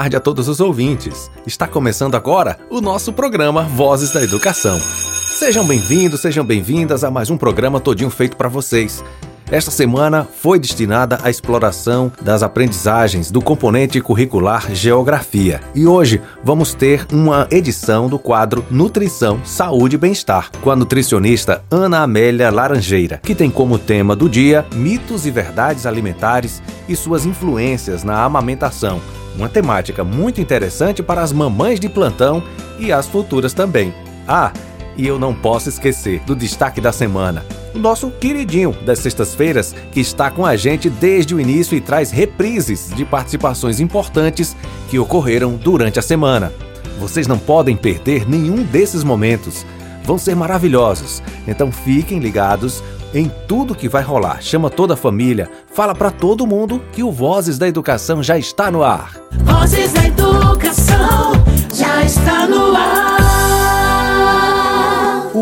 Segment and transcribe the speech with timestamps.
[0.00, 1.30] tarde a todos os ouvintes.
[1.46, 4.80] Está começando agora o nosso programa Vozes da Educação.
[4.80, 9.04] Sejam bem-vindos, sejam bem-vindas a mais um programa todinho feito para vocês.
[9.50, 15.60] Esta semana foi destinada à exploração das aprendizagens do componente curricular Geografia.
[15.74, 21.62] E hoje vamos ter uma edição do quadro Nutrição, Saúde e Bem-Estar, com a nutricionista
[21.70, 27.26] Ana Amélia Laranjeira, que tem como tema do dia mitos e verdades alimentares e suas
[27.26, 28.98] influências na amamentação.
[29.40, 32.42] Uma temática muito interessante para as mamães de plantão
[32.78, 33.94] e as futuras também.
[34.28, 34.52] Ah,
[34.98, 37.42] e eu não posso esquecer do destaque da semana
[37.74, 42.10] o nosso queridinho das sextas-feiras, que está com a gente desde o início e traz
[42.10, 44.54] reprises de participações importantes
[44.90, 46.52] que ocorreram durante a semana.
[46.98, 49.64] Vocês não podem perder nenhum desses momentos.
[50.04, 51.22] Vão ser maravilhosos.
[51.48, 52.82] Então fiquem ligados
[53.14, 54.42] em tudo que vai rolar.
[54.42, 58.70] Chama toda a família, fala para todo mundo que o Vozes da Educação já está
[58.70, 59.14] no ar.
[59.44, 60.39] Vozes da Educação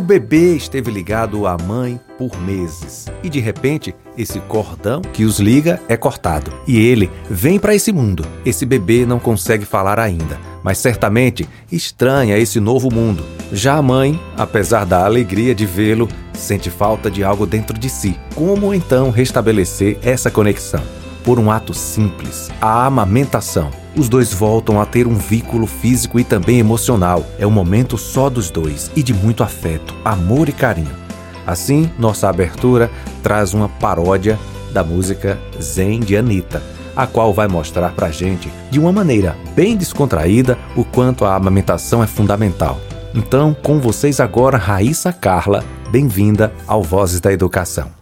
[0.08, 5.78] bebê esteve ligado à mãe por meses e de repente esse cordão que os liga
[5.86, 8.24] é cortado e ele vem para esse mundo.
[8.42, 13.22] Esse bebê não consegue falar ainda, mas certamente estranha esse novo mundo.
[13.52, 18.18] Já a mãe, apesar da alegria de vê-lo, sente falta de algo dentro de si.
[18.34, 20.82] Como então restabelecer essa conexão?
[21.22, 26.24] Por um ato simples, a amamentação os dois voltam a ter um vínculo físico e
[26.24, 27.24] também emocional.
[27.38, 30.96] É um momento só dos dois e de muito afeto, amor e carinho.
[31.46, 32.90] Assim, nossa abertura
[33.22, 34.38] traz uma paródia
[34.72, 36.62] da música Zen de Anitta,
[36.94, 42.02] a qual vai mostrar pra gente, de uma maneira bem descontraída, o quanto a amamentação
[42.02, 42.80] é fundamental.
[43.14, 47.97] Então, com vocês agora, Raíssa Carla, bem-vinda ao Vozes da Educação.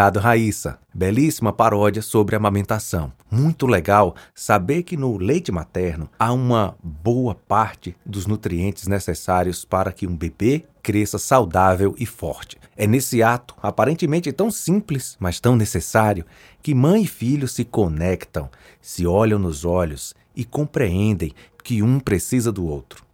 [0.00, 0.78] Obrigado, Raíssa.
[0.94, 3.12] Belíssima paródia sobre amamentação.
[3.30, 9.92] Muito legal saber que no leite materno há uma boa parte dos nutrientes necessários para
[9.92, 12.56] que um bebê cresça saudável e forte.
[12.78, 16.24] É nesse ato, aparentemente tão simples, mas tão necessário,
[16.62, 18.48] que mãe e filho se conectam,
[18.80, 23.09] se olham nos olhos e compreendem que um precisa do outro.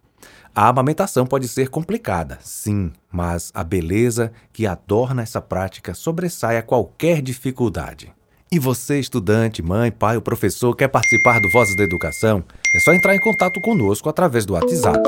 [0.58, 6.62] A amamentação pode ser complicada, sim, mas a beleza que adorna essa prática sobressai a
[6.62, 8.10] qualquer dificuldade.
[8.50, 12.42] E você, estudante, mãe, pai ou professor, quer participar do Vozes da Educação?
[12.74, 15.02] É só entrar em contato conosco através do WhatsApp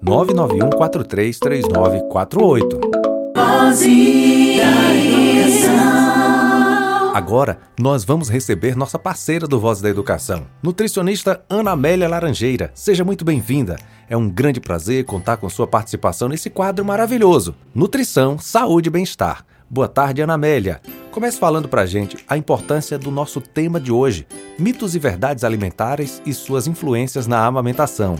[0.00, 2.80] 991 433948.
[3.36, 6.23] Vozes da Educação.
[7.14, 12.72] Agora, nós vamos receber nossa parceira do Voz da Educação, nutricionista Ana Amélia Laranjeira.
[12.74, 13.76] Seja muito bem-vinda.
[14.10, 19.44] É um grande prazer contar com sua participação nesse quadro maravilhoso: Nutrição, Saúde e Bem-Estar.
[19.70, 20.80] Boa tarde, Ana Amélia.
[21.12, 24.26] Comece falando pra gente a importância do nosso tema de hoje:
[24.58, 28.16] mitos e verdades alimentares e suas influências na amamentação.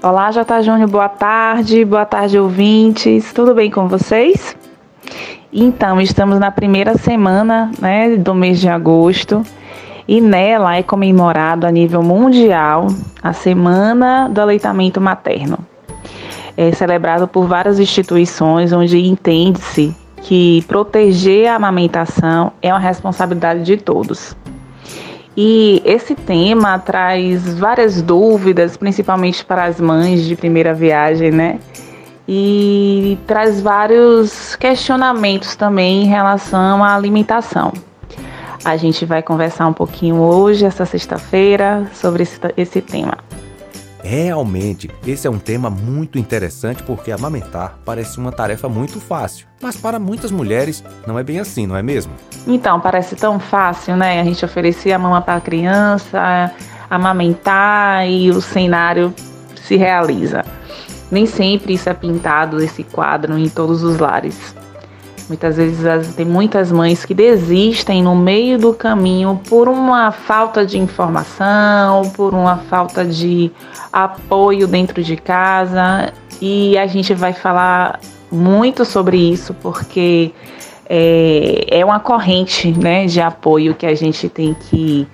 [0.00, 0.62] Olá, J.
[0.62, 3.32] Júnior, boa tarde, boa tarde, ouvintes.
[3.32, 4.54] Tudo bem com vocês?
[5.56, 9.44] Então, estamos na primeira semana né, do mês de agosto
[10.08, 12.88] e nela é comemorado a nível mundial
[13.22, 15.56] a Semana do Aleitamento Materno.
[16.56, 23.76] É celebrado por várias instituições onde entende-se que proteger a amamentação é uma responsabilidade de
[23.76, 24.36] todos.
[25.36, 31.60] E esse tema traz várias dúvidas, principalmente para as mães de primeira viagem, né?
[32.26, 37.72] E traz vários questionamentos também em relação à alimentação.
[38.64, 43.18] A gente vai conversar um pouquinho hoje, essa sexta-feira, sobre esse, esse tema.
[44.02, 49.76] Realmente, esse é um tema muito interessante porque amamentar parece uma tarefa muito fácil, mas
[49.76, 52.12] para muitas mulheres não é bem assim, não é mesmo?
[52.46, 54.20] Então, parece tão fácil, né?
[54.20, 56.52] A gente oferecer a mama para a criança,
[56.90, 59.14] amamentar e o cenário
[59.56, 60.44] se realiza.
[61.14, 64.52] Nem sempre isso é pintado, esse quadro, em todos os lares.
[65.28, 70.76] Muitas vezes tem muitas mães que desistem no meio do caminho por uma falta de
[70.76, 73.52] informação, por uma falta de
[73.92, 76.12] apoio dentro de casa.
[76.42, 80.32] E a gente vai falar muito sobre isso porque
[80.90, 85.06] é, é uma corrente né, de apoio que a gente tem que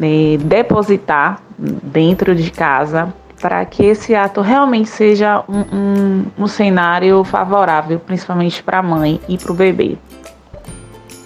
[0.00, 7.22] né, depositar dentro de casa para que esse ato realmente seja um, um, um cenário
[7.24, 9.96] favorável, principalmente para a mãe e para o bebê.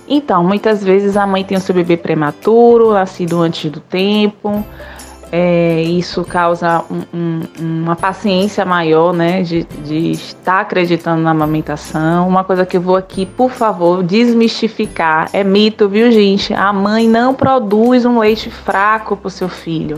[0.08, 4.64] Então, muitas vezes a mãe tem o seu bebê prematuro, nascido antes do tempo.
[5.32, 12.26] É, isso causa um, um, uma paciência maior, né, de, de estar acreditando na amamentação.
[12.26, 16.52] Uma coisa que eu vou aqui, por favor, desmistificar: é mito, viu, gente?
[16.52, 19.96] A mãe não produz um leite fraco para o seu filho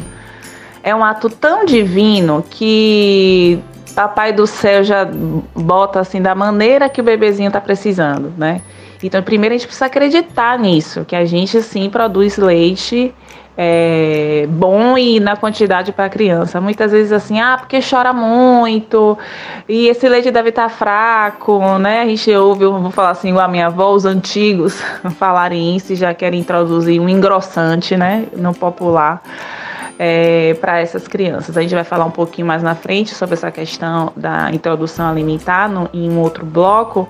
[0.83, 3.63] é um ato tão divino que
[3.95, 5.07] Papai do céu já
[5.55, 8.63] bota assim da maneira que o bebezinho está precisando, né?
[9.03, 13.13] Então, primeiro a gente precisa acreditar nisso, que a gente sim produz leite
[13.59, 16.61] é, bom e na quantidade para a criança.
[16.61, 19.19] Muitas vezes assim, ah, porque chora muito
[19.69, 22.03] e esse leite deve estar tá fraco, né?
[22.03, 24.81] A gente ouve, vou falar assim, igual a minha avó, os antigos
[25.19, 29.21] falarem isso e já querem introduzir um engrossante, né, no popular
[29.99, 31.57] é, para essas crianças.
[31.57, 35.69] A gente vai falar um pouquinho mais na frente sobre essa questão da introdução alimentar
[35.69, 37.07] no, em um outro bloco,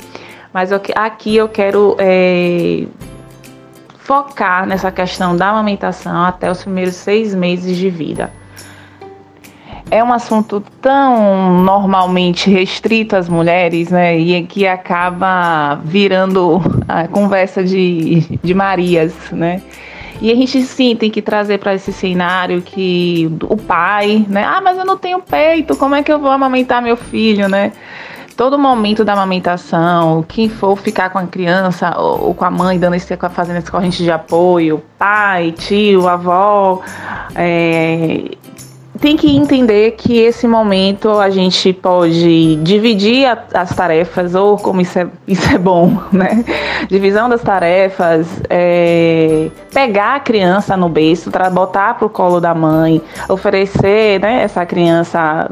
[0.52, 2.84] mas eu, aqui eu quero é,
[3.98, 8.30] focar nessa questão da amamentação até os primeiros seis meses de vida.
[9.90, 14.18] É um assunto tão normalmente restrito às mulheres, né?
[14.18, 19.60] E que acaba virando a conversa de, de Marias, né?
[20.22, 24.44] E a gente sim tem que trazer para esse cenário que o pai, né?
[24.44, 27.72] Ah, mas eu não tenho peito, como é que eu vou amamentar meu filho, né?
[28.36, 32.94] todo momento da amamentação, quem for ficar com a criança ou, com a mãe, dando
[32.94, 36.80] esse, fazendo essa corrente de apoio, pai, tio, avó,
[37.34, 38.30] é,
[39.02, 44.80] tem que entender que esse momento a gente pode dividir a, as tarefas, ou como
[44.80, 46.44] isso é, isso é bom, né?
[46.88, 53.02] Divisão das tarefas, é, pegar a criança no berço, botar para o colo da mãe,
[53.28, 55.50] oferecer né, essa criança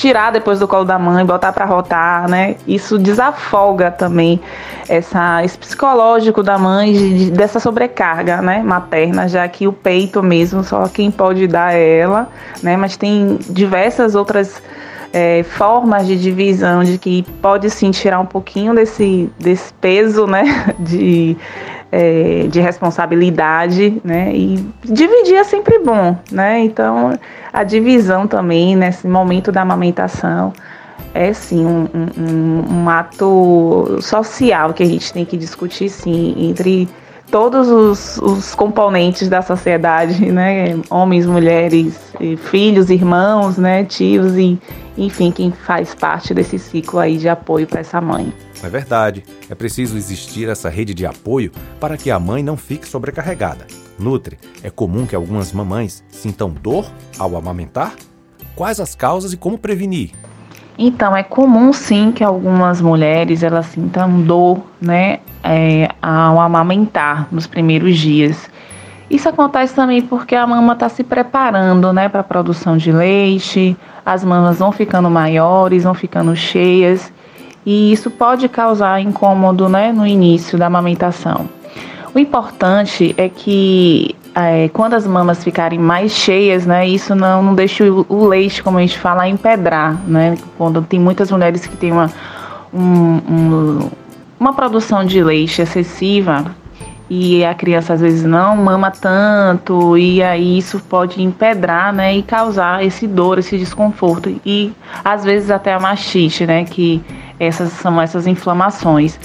[0.00, 2.56] tirar depois do colo da mãe, botar para rotar, né?
[2.66, 4.40] Isso desafoga também
[4.88, 10.64] essa, esse psicológico da mãe de, dessa sobrecarga, né, materna, já que o peito mesmo
[10.64, 12.28] só quem pode dar é ela,
[12.62, 12.78] né?
[12.78, 14.62] Mas tem diversas outras
[15.12, 20.74] é, formas de divisão de que pode sim tirar um pouquinho desse, desse peso, né,
[20.80, 21.36] de,
[21.92, 27.18] é, de responsabilidade, né, e dividir é sempre bom, né, então
[27.52, 30.52] a divisão também nesse momento da amamentação
[31.12, 36.88] é sim um, um, um ato social que a gente tem que discutir sim entre
[37.30, 40.78] todos os, os, componentes da sociedade, né?
[40.90, 42.12] Homens, mulheres,
[42.50, 43.84] filhos, irmãos, né?
[43.84, 44.58] Tios e
[44.98, 48.32] enfim, quem faz parte desse ciclo aí de apoio para essa mãe.
[48.62, 49.24] É verdade.
[49.48, 53.66] É preciso existir essa rede de apoio para que a mãe não fique sobrecarregada.
[53.98, 56.86] Nutre, é comum que algumas mamães sintam dor
[57.18, 57.94] ao amamentar?
[58.54, 60.10] Quais as causas e como prevenir?
[60.78, 67.46] Então, é comum sim que algumas mulheres elas sintam dor, né, é, ao amamentar nos
[67.46, 68.50] primeiros dias.
[69.10, 73.76] Isso acontece também porque a mama está se preparando, né, para a produção de leite.
[74.06, 77.12] As mamas vão ficando maiores, vão ficando cheias
[77.64, 81.48] e isso pode causar incômodo, né, no início da amamentação.
[82.14, 87.54] O importante é que é, quando as mamas ficarem mais cheias, né, isso não, não
[87.54, 90.36] deixa o, leite, como a gente fala, empedrar, né?
[90.56, 92.10] Quando tem muitas mulheres que têm uma,
[92.72, 93.90] um, um,
[94.38, 96.54] uma produção de leite excessiva
[97.10, 102.22] e a criança às vezes não mama tanto e aí isso pode empedrar, né, e
[102.22, 104.72] causar esse dor, esse desconforto e
[105.04, 107.02] às vezes até a mastite, né, que
[107.38, 109.18] essas são essas inflamações.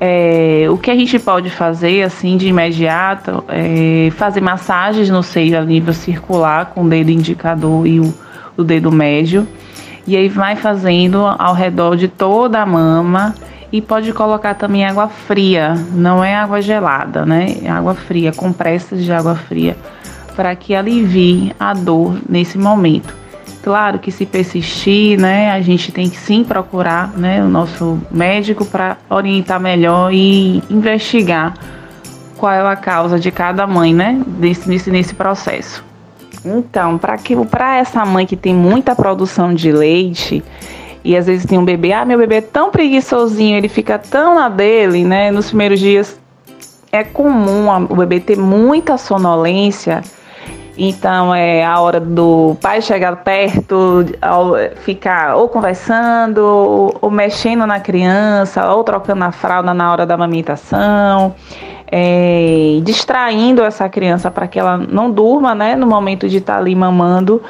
[0.00, 5.58] É, o que a gente pode fazer assim de imediato é fazer massagens no seio
[5.58, 8.14] a nível circular com o dedo indicador e o,
[8.56, 9.46] o dedo médio.
[10.06, 13.34] E aí vai fazendo ao redor de toda a mama
[13.74, 17.56] e pode colocar também água fria, não é água gelada, né?
[17.60, 19.76] É água fria, compressas de água fria,
[20.36, 23.12] para que alivie a dor nesse momento.
[23.64, 28.64] Claro que se persistir, né, a gente tem que sim procurar, né, o nosso médico
[28.64, 31.54] para orientar melhor e investigar
[32.36, 35.84] qual é a causa de cada mãe, né, nesse, nesse, nesse processo.
[36.44, 36.96] Então,
[37.50, 40.44] para essa mãe que tem muita produção de leite
[41.04, 44.34] e às vezes tem um bebê, ah, meu bebê é tão preguiçosinho, ele fica tão
[44.34, 46.18] na dele, né, nos primeiros dias
[46.94, 50.02] é comum o bebê ter muita sonolência.
[50.76, 54.04] Então é a hora do pai chegar perto,
[54.82, 60.14] ficar ou conversando, ou, ou mexendo na criança, ou trocando a fralda na hora da
[60.14, 61.34] amamentação,
[61.90, 66.58] é, distraindo essa criança para que ela não durma, né, no momento de estar tá
[66.58, 67.40] ali mamando,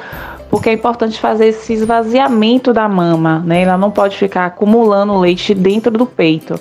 [0.49, 3.61] porque é importante fazer esse esvaziamento da mama, né?
[3.61, 6.59] Ela não pode ficar acumulando leite dentro do peito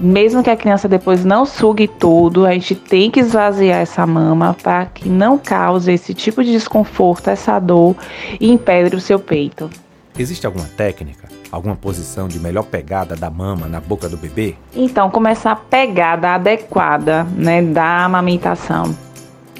[0.00, 4.56] mesmo que a criança depois não sugue tudo, a gente tem que esvaziar essa mama
[4.62, 7.96] para que não cause esse tipo de desconforto, essa dor
[8.40, 9.70] e impedre o seu peito.
[10.18, 14.54] Existe alguma técnica, alguma posição de melhor pegada da mama na boca do bebê?
[14.74, 18.94] Então, começar a pegada adequada, né, da amamentação.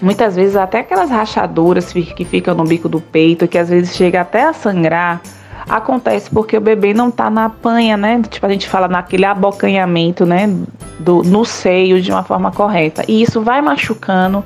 [0.02, 4.20] Muitas vezes até aquelas rachaduras que ficam no bico do peito, que às vezes chega
[4.20, 5.20] até a sangrar,
[5.68, 8.20] acontece porque o bebê não está na panha, né?
[8.28, 10.52] Tipo, a gente fala naquele abocanhamento, né?
[10.98, 13.04] Do, no seio de uma forma correta.
[13.08, 14.44] E isso vai machucando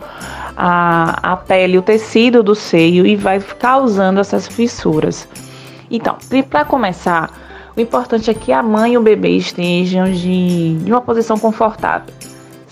[0.56, 5.28] a, a pele, o tecido do seio e vai causando essas fissuras.
[5.90, 6.16] Então,
[6.50, 7.30] para começar,
[7.76, 12.12] o importante é que a mãe e o bebê estejam de, de uma posição confortável.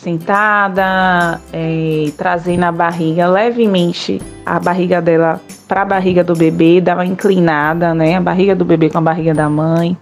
[0.06, 6.96] Sentada, é, trazendo a barriga levemente, a barriga dela para a barriga do bebê, dar
[6.96, 8.14] uma inclinada, né?
[8.14, 9.98] A barriga do bebê com a barriga da mãe.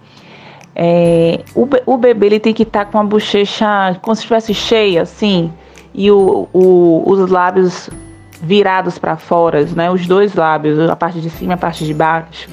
[0.75, 4.53] É, o, o bebê ele tem que estar tá com a bochecha como se estivesse
[4.53, 5.51] cheia, assim,
[5.91, 7.89] e o, o, os lábios
[8.39, 9.89] virados para fora, né?
[9.89, 12.47] Os dois lábios, a parte de cima e a parte de baixo.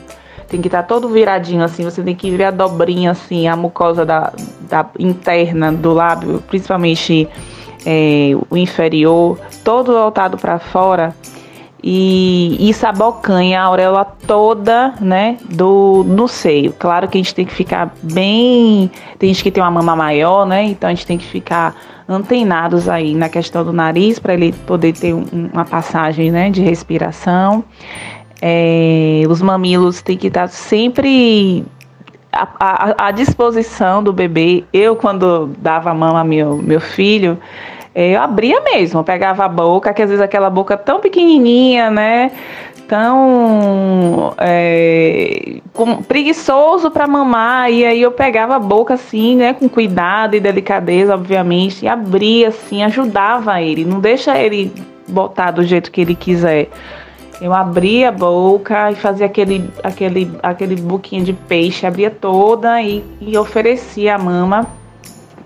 [0.53, 3.57] Tem que estar tá todo viradinho assim, você tem que ver a dobrinha assim, a
[3.57, 4.31] mucosa da,
[4.69, 7.27] da interna do lábio, principalmente
[7.87, 11.17] é, o inferior, todo voltado para fora
[11.83, 16.73] e isso abocanha a auréola toda, né, do, do seio.
[16.79, 20.47] Claro que a gente tem que ficar bem, tem gente que tem uma mama maior,
[20.47, 21.75] né, então a gente tem que ficar
[22.09, 26.63] antenados aí na questão do nariz para ele poder ter um, uma passagem, né, de
[26.63, 27.65] respiração.
[28.45, 31.65] É, os mamilos têm que estar sempre
[32.33, 34.65] à, à, disposição do bebê.
[34.73, 37.39] Eu, quando dava mama ao meu, meu filho,
[37.95, 42.33] eu abria mesmo, pegava a boca, que às vezes aquela boca tão pequenininha, né?
[42.89, 49.53] Tão é, com, preguiçoso para mamar, e aí eu pegava a boca assim, né?
[49.55, 54.73] Com cuidado e delicadeza, obviamente, e abria assim, ajudava ele, não deixa ele
[55.07, 56.69] botar do jeito que ele quiser.
[57.41, 63.05] Eu abria a boca e fazia aquele, aquele, aquele buquinho de peixe, abria toda e,
[63.21, 64.69] e oferecia a mama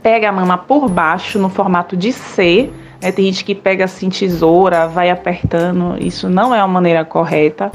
[0.07, 2.71] pega a mama por baixo no formato de C.
[3.03, 3.11] Né?
[3.11, 5.97] Tem gente que pega assim tesoura, vai apertando.
[5.99, 7.73] Isso não é uma maneira correta.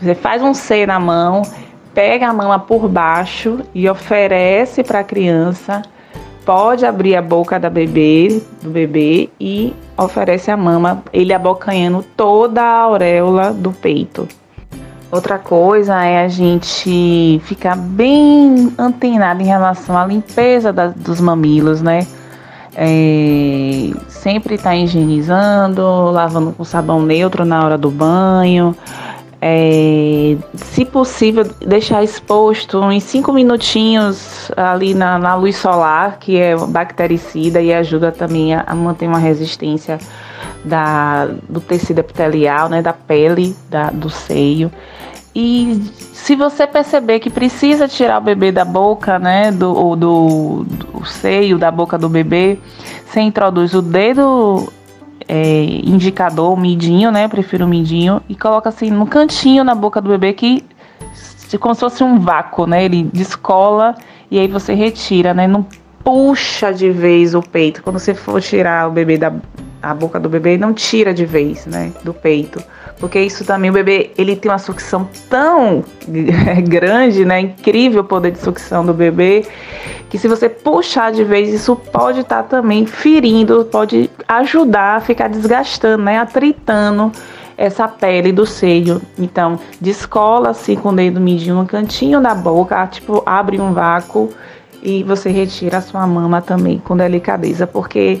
[0.00, 1.42] Você faz um C na mão,
[1.94, 5.82] pega a mama por baixo e oferece para a criança.
[6.44, 12.60] Pode abrir a boca da bebê, do bebê e oferece a mama, ele abocanhando toda
[12.60, 14.26] a auréola do peito.
[15.12, 21.82] Outra coisa é a gente ficar bem antenado em relação à limpeza da, dos mamilos,
[21.82, 22.06] né?
[22.74, 28.74] É, sempre estar tá higienizando, lavando com sabão neutro na hora do banho.
[29.44, 36.56] É, se possível, deixar exposto em cinco minutinhos ali na, na, luz solar, que é
[36.56, 39.98] bactericida e ajuda também a, a manter uma resistência
[40.64, 44.70] da, do tecido epitelial, né, da pele, da, do seio.
[45.34, 51.04] E se você perceber que precisa tirar o bebê da boca, né, do, do, do
[51.04, 52.60] seio, da boca do bebê,
[53.04, 54.72] você introduz o dedo
[55.28, 57.28] é, indicador, midinho, né?
[57.28, 58.20] Prefiro midinho.
[58.28, 60.64] E coloca assim no cantinho na boca do bebê que
[61.58, 62.84] como se fosse um vácuo, né?
[62.84, 63.94] Ele descola
[64.30, 65.46] e aí você retira, né?
[65.46, 65.66] Não
[66.02, 67.82] puxa de vez o peito.
[67.82, 69.32] Quando você for tirar o bebê da
[69.82, 71.92] a boca do bebê, não tira de vez, né?
[72.04, 72.62] Do peito.
[73.02, 75.82] Porque isso também, o bebê, ele tem uma sucção tão
[76.68, 77.40] grande, né?
[77.40, 79.44] Incrível o poder de sucção do bebê,
[80.08, 85.00] que se você puxar de vez, isso pode estar tá também ferindo, pode ajudar a
[85.00, 86.16] ficar desgastando, né?
[86.16, 87.10] Atritando
[87.56, 89.02] essa pele do seio.
[89.18, 94.30] Então, descola assim com o dedo midinho no cantinho da boca, tipo, abre um vácuo
[94.80, 98.20] e você retira a sua mama também com delicadeza, porque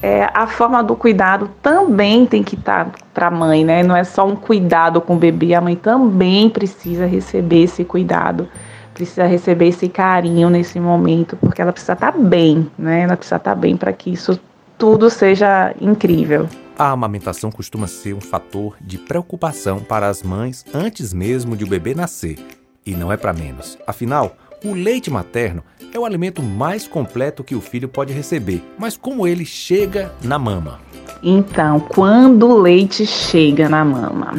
[0.00, 3.82] é, a forma do cuidado também tem que estar tá para a mãe, né?
[3.82, 8.48] Não é só um cuidado com o bebê, a mãe também precisa receber esse cuidado,
[8.94, 13.02] precisa receber esse carinho nesse momento, porque ela precisa estar tá bem, né?
[13.02, 14.38] Ela precisa estar tá bem para que isso
[14.76, 16.48] tudo seja incrível.
[16.78, 21.66] A amamentação costuma ser um fator de preocupação para as mães antes mesmo de o
[21.66, 22.38] bebê nascer.
[22.86, 23.76] E não é para menos.
[23.84, 25.62] Afinal, o leite materno
[25.92, 30.38] é o alimento mais completo que o filho pode receber, mas como ele chega na
[30.38, 30.80] mama?
[31.22, 34.34] Então, quando o leite chega na mama,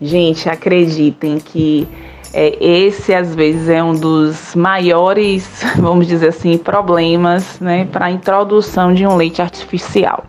[0.00, 1.86] gente, acreditem que
[2.32, 8.10] é, esse às vezes é um dos maiores, vamos dizer assim, problemas, né, para a
[8.10, 10.24] introdução de um leite artificial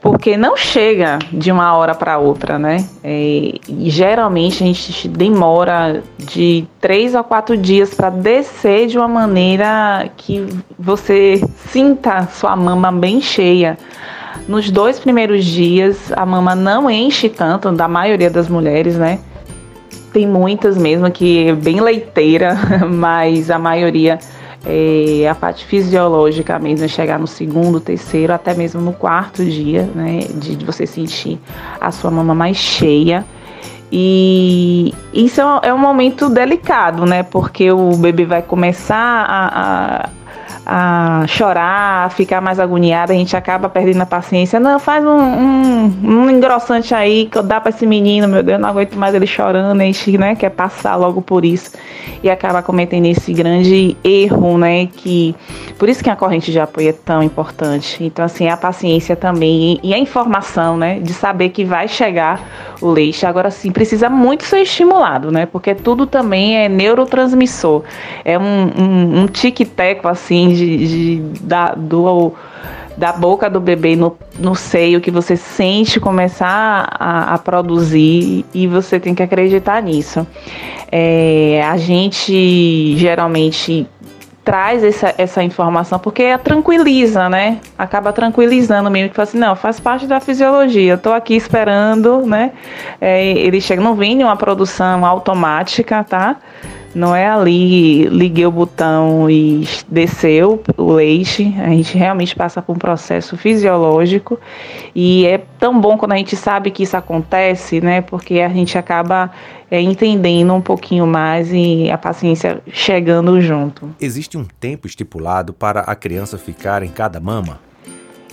[0.00, 2.84] porque não chega de uma hora para outra, né?
[3.02, 10.08] É, geralmente a gente demora de três a quatro dias para descer de uma maneira
[10.16, 10.46] que
[10.78, 13.76] você sinta sua mama bem cheia.
[14.46, 19.18] Nos dois primeiros dias a mama não enche tanto, da maioria das mulheres, né?
[20.12, 22.56] Tem muitas mesmo que é bem leiteira,
[22.88, 24.18] mas a maioria
[24.68, 29.88] é, a parte fisiológica mesmo é chegar no segundo, terceiro, até mesmo no quarto dia,
[29.94, 30.20] né?
[30.34, 31.40] De, de você sentir
[31.80, 33.24] a sua mama mais cheia.
[33.90, 37.22] E isso é um momento delicado, né?
[37.22, 40.08] Porque o bebê vai começar a, a
[40.70, 44.60] a chorar, a ficar mais agoniada, a gente acaba perdendo a paciência.
[44.60, 48.68] Não, faz um, um, um engrossante aí que dá para esse menino, meu Deus, não
[48.68, 51.70] aguento mais ele chorando, a gente né, quer passar logo por isso
[52.22, 54.86] e acaba cometendo esse grande erro, né?
[54.86, 55.34] Que
[55.78, 58.04] por isso que a corrente de apoio é tão importante.
[58.04, 61.00] Então, assim, a paciência também e a informação, né?
[61.00, 62.42] De saber que vai chegar
[62.80, 63.24] o leite.
[63.24, 65.46] Agora sim, precisa muito ser estimulado, né?
[65.46, 67.84] Porque tudo também é neurotransmissor.
[68.24, 72.34] É um, um, um tique-teco, assim, de, de, da, do
[72.98, 78.66] da boca do bebê no, no seio que você sente começar a, a produzir e
[78.66, 80.26] você tem que acreditar nisso.
[80.90, 83.86] É, a gente geralmente
[84.44, 87.58] traz essa, essa informação porque a tranquiliza, né?
[87.78, 92.26] Acaba tranquilizando mesmo, que fala assim, não, faz parte da fisiologia, eu tô aqui esperando,
[92.26, 92.52] né?
[93.00, 96.36] É, ele chega, não vem uma produção automática, tá?
[96.94, 101.54] Não é ali, liguei o botão e desceu o leite.
[101.58, 104.38] A gente realmente passa por um processo fisiológico
[104.94, 108.00] e é tão bom quando a gente sabe que isso acontece, né?
[108.00, 109.30] Porque a gente acaba
[109.70, 113.94] é, entendendo um pouquinho mais e a paciência chegando junto.
[114.00, 117.67] Existe um tempo estipulado para a criança ficar em cada mama?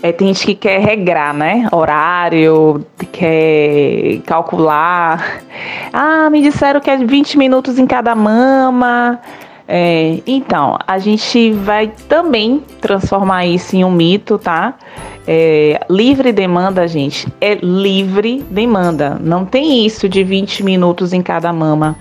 [0.05, 1.67] É, tem gente que quer regrar, né?
[1.71, 5.41] Horário, quer calcular.
[5.91, 9.19] Ah, me disseram que é 20 minutos em cada mama.
[9.67, 14.75] É, então, a gente vai também transformar isso em um mito, tá?
[15.27, 19.17] É, livre demanda, gente, é livre demanda.
[19.19, 21.95] Não tem isso de 20 minutos em cada mama.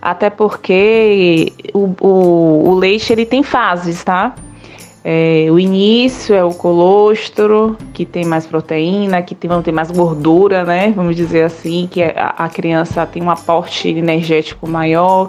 [0.00, 4.34] Até porque o, o, o leite ele tem fases, tá?
[5.06, 9.90] É, o início é o colostro, que tem mais proteína, que tem, vão ter mais
[9.90, 10.94] gordura, né?
[10.96, 15.28] Vamos dizer assim, que é, a, a criança tem um aporte energético maior,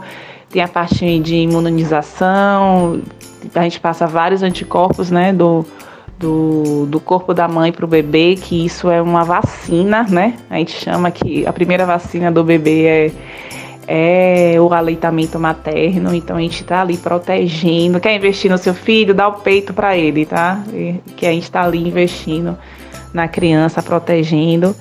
[0.50, 3.02] tem a parte de imunização,
[3.54, 5.34] a gente passa vários anticorpos, né?
[5.34, 5.66] Do,
[6.18, 10.36] do, do corpo da mãe para o bebê, que isso é uma vacina, né?
[10.50, 13.12] A gente chama que a primeira vacina do bebê é
[13.88, 18.00] é o aleitamento materno, então a gente está ali protegendo.
[18.00, 20.63] Quer investir no seu filho, dá o peito para ele, tá?
[20.74, 22.58] E, que a gente está ali investindo
[23.13, 24.76] na criança, protegendo.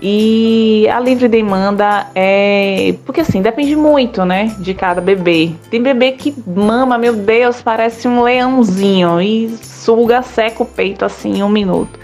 [0.00, 2.94] E a livre demanda é.
[3.06, 4.54] Porque assim, depende muito, né?
[4.58, 5.52] De cada bebê.
[5.70, 11.38] Tem bebê que mama, meu Deus, parece um leãozinho e suga, seca o peito assim
[11.38, 11.98] em um minuto.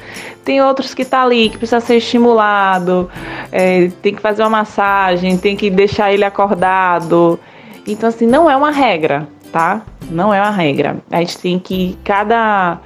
[0.44, 3.11] Tem outros que tá ali, que precisa ser estimulado,
[3.52, 7.38] é, tem que fazer uma massagem, tem que deixar ele acordado.
[7.87, 9.83] Então, assim, não é uma regra, tá?
[10.11, 10.96] Não é uma regra.
[11.11, 11.98] A gente tem que.
[12.02, 12.78] Cada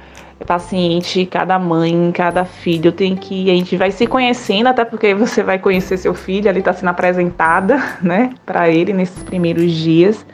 [0.43, 3.49] paciente, cada mãe, cada filho tem que.
[3.49, 6.89] A gente vai se conhecendo, até porque você vai conhecer seu filho, ele está sendo
[6.89, 10.25] apresentada, né, para ele nesses primeiros dias.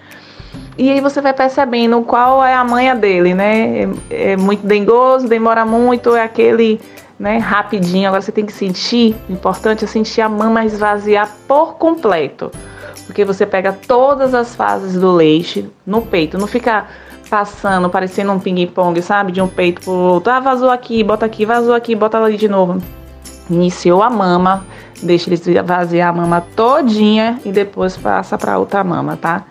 [0.78, 3.84] E aí você vai percebendo qual é a manha dele, né?
[4.10, 6.80] É, é muito dengoso, demora muito, é aquele,
[7.20, 8.08] né, rapidinho.
[8.08, 12.52] Agora você tem que sentir, o importante é sentir a mama esvaziar por completo.
[13.06, 16.88] Porque você pega todas as fases do leite no peito, não fica
[17.32, 19.32] passando, parecendo um ping-pong, sabe?
[19.32, 20.34] De um peito pro outro.
[20.34, 22.84] Ah, vazou aqui, bota aqui, vazou aqui, bota ali de novo.
[23.50, 24.66] Iniciou a mama,
[25.02, 29.46] deixa eles vaziar a mama todinha e depois passa para outra mama, tá?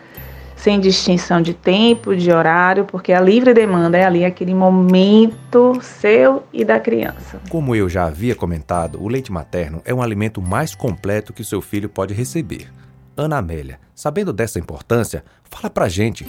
[0.54, 6.42] Sem distinção de tempo, de horário, porque a livre demanda é ali aquele momento seu
[6.52, 7.40] e da criança.
[7.48, 11.62] Como eu já havia comentado, o leite materno é um alimento mais completo que seu
[11.62, 12.68] filho pode receber.
[13.16, 16.26] Ana Amélia, sabendo dessa importância, fala pra gente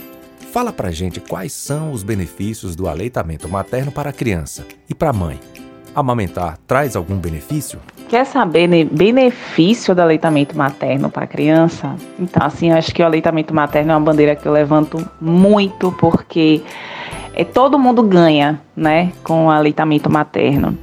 [0.51, 5.11] Fala pra gente quais são os benefícios do aleitamento materno para a criança e para
[5.11, 5.39] a mãe.
[5.95, 7.79] Amamentar traz algum benefício?
[8.09, 11.95] Quer saber né, benefício do aleitamento materno para a criança?
[12.19, 16.61] Então, assim, acho que o aleitamento materno é uma bandeira que eu levanto muito porque
[17.33, 20.77] é, todo mundo ganha, né, com o aleitamento materno.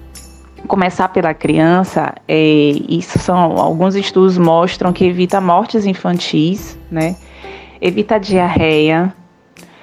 [0.66, 7.16] Começar pela criança, é, isso são alguns estudos mostram que evita mortes infantis, né?
[7.81, 9.14] Evita diarreia,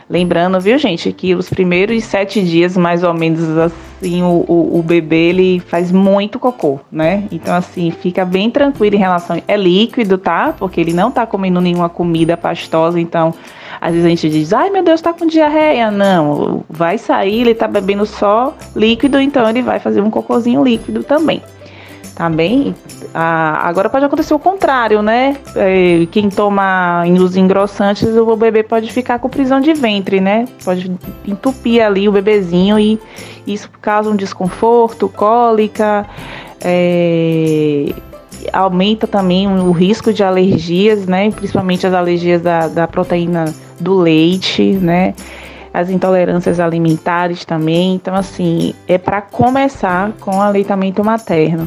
[0.08, 4.84] Lembrando, viu, gente, que os primeiros sete dias, mais ou menos assim, o, o, o,
[4.84, 7.24] bebê ele faz muito cocô, né?
[7.32, 9.41] Então, assim, fica bem tranquilo em relação.
[9.48, 10.54] É líquido, tá?
[10.58, 13.34] Porque ele não tá comendo nenhuma comida pastosa, então.
[13.82, 15.89] Às vezes a gente diz, ai meu Deus, tá com diarreia.
[15.89, 21.04] Não, vai sair, ele tá bebendo só líquido, então ele vai fazer um cocôzinho líquido
[21.04, 21.41] também
[22.15, 22.74] tá bem?
[23.17, 25.38] Ah, agora pode acontecer o contrário, né?
[25.56, 30.43] É, quem toma os engrossantes, o bebê pode ficar com prisão de ventre, né?
[30.65, 30.91] Pode
[31.25, 32.99] entupir ali o bebezinho e
[33.47, 36.06] isso causa um desconforto, cólica,
[36.60, 37.93] é,
[38.51, 41.32] aumenta também o risco de alergias, né?
[41.32, 43.45] Principalmente as alergias da, da proteína
[43.80, 45.13] do leite, né?
[45.73, 47.95] as intolerâncias alimentares também.
[47.95, 51.65] Então, assim, é para começar com o aleitamento materno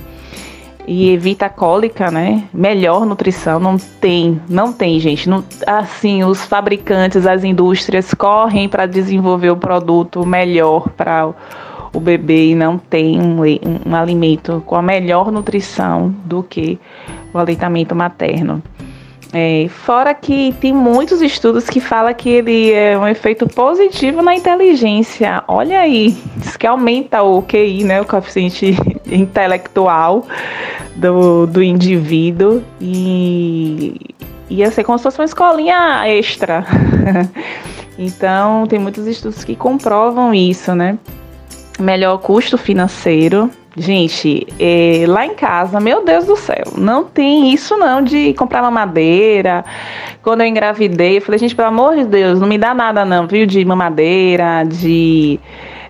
[0.89, 2.45] e evita cólica, né?
[2.53, 5.29] Melhor nutrição não tem, não tem, gente.
[5.29, 11.29] Não, assim, os fabricantes, as indústrias correm para desenvolver o produto melhor para
[11.93, 16.79] o bebê e não tem um, um, um alimento com a melhor nutrição do que
[17.35, 18.63] o aleitamento materno.
[19.31, 24.35] É, fora que tem muitos estudos que falam que ele é um efeito positivo na
[24.35, 25.45] inteligência.
[25.47, 28.75] Olha aí, diz que aumenta o QI, né, o coeficiente
[29.09, 30.27] intelectual
[30.97, 33.95] do, do indivíduo e
[34.51, 36.65] ia ser como se fosse uma escolinha extra.
[37.99, 40.99] então, tem muitos estudos que comprovam isso, né?
[41.79, 47.77] Melhor custo financeiro, Gente, é, lá em casa, meu Deus do céu, não tem isso
[47.77, 49.65] não de comprar mamadeira.
[50.21, 53.29] Quando eu engravidei, eu falei, gente, pelo amor de Deus, não me dá nada não,
[53.29, 53.47] viu?
[53.47, 55.39] De mamadeira, de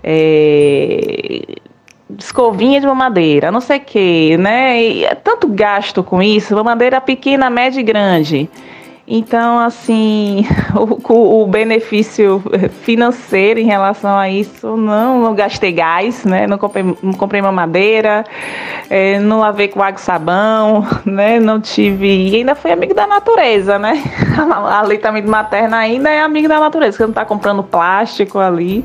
[0.05, 1.41] é,
[2.17, 4.81] escovinha de mamadeira, não sei o que, né?
[4.81, 8.49] E é tanto gasto com isso, mamadeira pequena, média e grande.
[9.11, 12.43] Então, assim, o, o, benefício
[12.83, 16.47] financeiro em relação a isso, não, não gastei gás, né?
[16.47, 18.23] Não comprei, não comprei mamadeira,
[18.91, 21.41] é, não lavei com água e sabão, né?
[21.41, 22.29] Não tive.
[22.29, 24.03] E ainda fui amigo da natureza, né?
[24.37, 28.85] A leitamento materno ainda é amigo da natureza, que não está comprando plástico ali.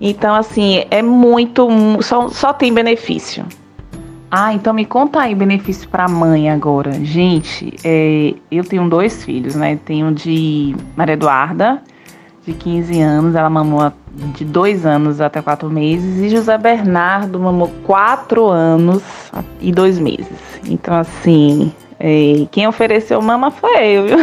[0.00, 1.68] Então, assim, é muito.
[2.02, 3.44] Só, só tem benefício.
[4.30, 6.92] Ah, então me conta aí benefício para mãe agora.
[7.04, 9.78] Gente, é, eu tenho dois filhos, né?
[9.84, 11.80] Tenho de Maria Eduarda,
[12.44, 13.92] de 15 anos, ela mamou
[14.34, 19.02] de dois anos até quatro meses, e José Bernardo mamou quatro anos
[19.60, 20.26] e dois meses.
[20.68, 24.18] Então, assim, é, quem ofereceu mama foi eu, viu?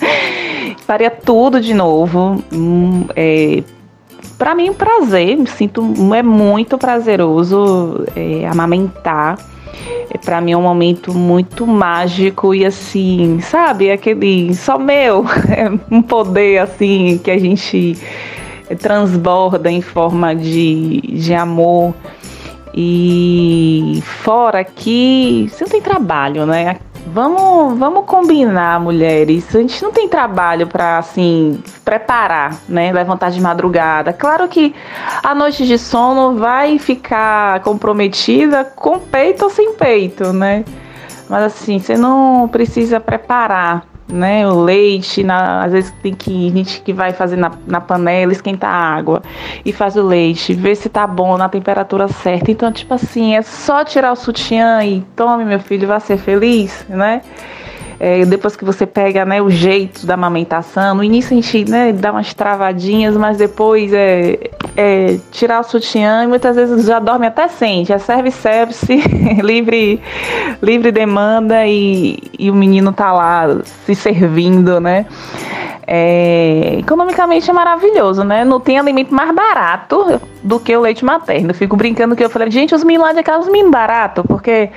[0.86, 2.42] Faria tudo de novo.
[2.52, 3.62] Hum, é,
[4.38, 5.82] para mim, um prazer, me sinto
[6.14, 9.36] é muito prazeroso é, amamentar.
[10.10, 15.68] É, para mim é um momento muito mágico e assim, sabe, aquele só meu, é
[15.90, 17.98] um poder assim que a gente
[18.78, 21.94] transborda em forma de, de amor.
[22.80, 26.78] E fora que você não tem trabalho, né?
[27.12, 29.54] Vamos, vamos combinar, mulheres.
[29.54, 32.92] A gente não tem trabalho para assim preparar, né?
[32.92, 34.12] Levantar de madrugada.
[34.12, 34.74] Claro que
[35.22, 40.64] a noite de sono vai ficar comprometida com peito ou sem peito, né?
[41.28, 44.46] Mas assim, você não precisa preparar né?
[44.48, 48.72] O leite, na, às vezes tem que gente que vai fazer na, na panela, esquentar
[48.72, 49.22] a água
[49.64, 52.50] e faz o leite, ver se tá bom na temperatura certa.
[52.50, 56.86] Então, tipo assim, é só tirar o sutiã e tome, meu filho, vá ser feliz,
[56.88, 57.22] né?
[58.00, 61.92] É, depois que você pega né, o jeito da amamentação, no início a gente né,
[61.92, 64.38] dá umas travadinhas, mas depois é,
[64.76, 68.86] é tirar o sutiã e muitas vezes já dorme até sem, já serve service,
[69.42, 70.00] livre,
[70.62, 73.46] livre demanda e, e o menino tá lá
[73.84, 75.04] se servindo, né?
[75.90, 78.44] É, economicamente é maravilhoso, né?
[78.44, 81.50] Não tem alimento mais barato do que o leite materno.
[81.50, 84.22] Eu fico brincando que eu falei, gente, os meninos lá de casa, os meninos barato,
[84.22, 84.68] porque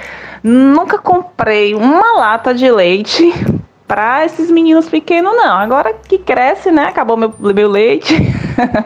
[0.43, 3.31] nunca comprei uma lata de leite
[3.87, 5.57] para esses meninos pequenos, não.
[5.57, 6.85] Agora que cresce, né?
[6.85, 8.15] Acabou meu, meu leite.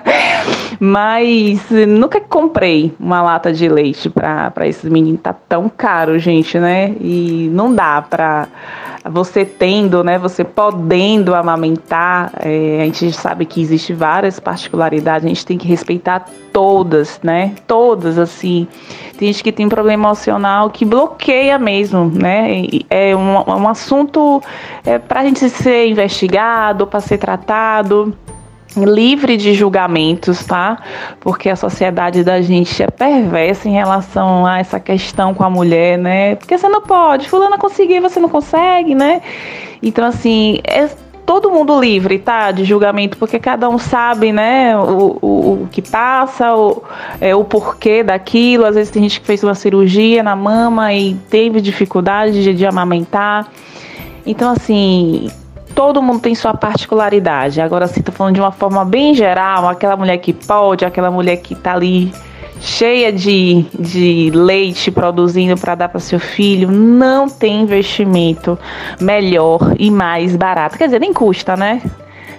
[0.79, 5.21] Mas nunca comprei uma lata de leite para esses meninos.
[5.21, 6.95] Tá tão caro, gente, né?
[6.99, 8.47] E não dá para
[9.09, 15.29] você tendo, né, você podendo amamentar, é, a gente sabe que existe várias particularidades, a
[15.29, 18.67] gente tem que respeitar todas, né, todas, assim.
[19.17, 24.41] Tem gente que tem problema emocional que bloqueia mesmo, né, é um, um assunto
[24.83, 28.13] é, para a gente ser investigado, para ser tratado
[28.75, 30.77] livre de julgamentos, tá?
[31.19, 35.97] Porque a sociedade da gente é perversa em relação a essa questão com a mulher,
[35.97, 36.35] né?
[36.35, 39.21] Porque você não pode, fulana conseguir, você não consegue, né?
[39.81, 40.89] Então, assim, é
[41.25, 42.51] todo mundo livre, tá?
[42.51, 44.77] De julgamento, porque cada um sabe, né?
[44.77, 46.83] O, o, o que passa, o,
[47.19, 48.65] é, o porquê daquilo.
[48.65, 52.65] Às vezes tem gente que fez uma cirurgia na mama e teve dificuldade de, de
[52.65, 53.49] amamentar.
[54.25, 55.29] Então, assim,
[55.75, 57.59] todo mundo tem sua particularidade.
[57.59, 61.38] Agora, se tô falando de uma forma bem geral, aquela mulher que pode, aquela mulher
[61.38, 62.11] que tá ali
[62.61, 68.57] cheia de, de leite produzindo para dar para seu filho, não tem investimento
[68.99, 70.77] melhor e mais barato.
[70.77, 71.81] Quer dizer, nem custa, né?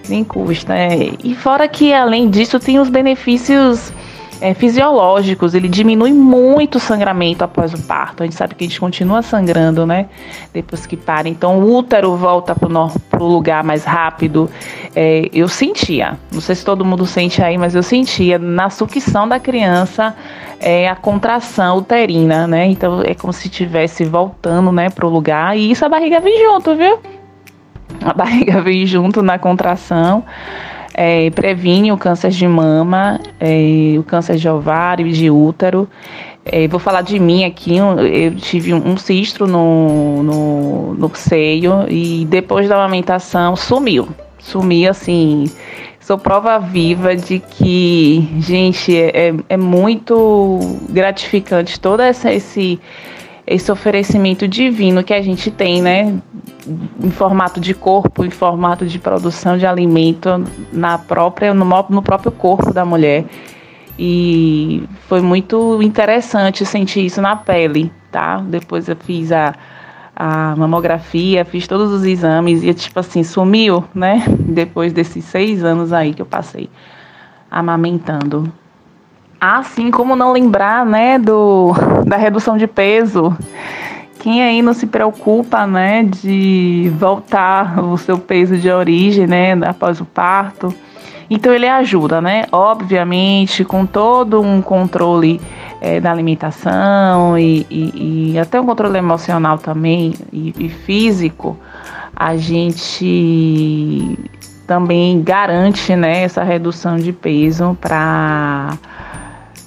[0.09, 0.73] Nem custa.
[0.73, 1.11] É.
[1.23, 3.93] E fora que, além disso, tem os benefícios
[4.41, 8.23] é, fisiológicos, ele diminui muito o sangramento após o parto.
[8.23, 10.07] A gente sabe que a gente continua sangrando, né?
[10.53, 11.27] Depois que para.
[11.27, 14.49] Então o útero volta para o lugar mais rápido.
[14.95, 19.27] É, eu sentia, não sei se todo mundo sente aí, mas eu sentia na sucção
[19.27, 20.15] da criança
[20.59, 22.67] é, a contração uterina, né?
[22.67, 25.57] Então é como se estivesse voltando, né, para o lugar.
[25.57, 26.99] E isso a barriga vem junto, viu?
[28.01, 30.23] A barriga vem junto na contração
[30.97, 35.87] é, previne o câncer de mama, é, o câncer de ovário e de útero.
[36.43, 42.25] É, vou falar de mim aqui, eu tive um cisto no, no, no seio e
[42.25, 44.07] depois da amamentação sumiu.
[44.39, 45.45] Sumiu assim,
[45.99, 52.79] sou prova viva de que, gente, é, é muito gratificante todo essa, esse
[53.47, 56.19] esse oferecimento divino que a gente tem, né,
[57.01, 62.31] em formato de corpo, em formato de produção de alimento na própria no, no próprio
[62.31, 63.23] corpo da mulher.
[63.97, 68.37] E foi muito interessante sentir isso na pele, tá?
[68.37, 69.55] Depois eu fiz a,
[70.15, 74.23] a mamografia, fiz todos os exames e, tipo assim, sumiu, né?
[74.37, 76.69] Depois desses seis anos aí que eu passei
[77.49, 78.51] amamentando.
[79.39, 81.73] Assim como não lembrar, né, do,
[82.05, 83.35] da redução de peso.
[84.19, 90.01] Quem aí não se preocupa, né, de voltar o seu peso de origem, né, após
[90.01, 90.73] o parto.
[91.29, 95.39] Então ele ajuda, né, obviamente, com todo um controle
[95.81, 101.57] é, da alimentação e, e, e, até um controle emocional também e, e físico,
[102.15, 104.17] a gente
[104.65, 108.77] também garante, né, essa redução de peso para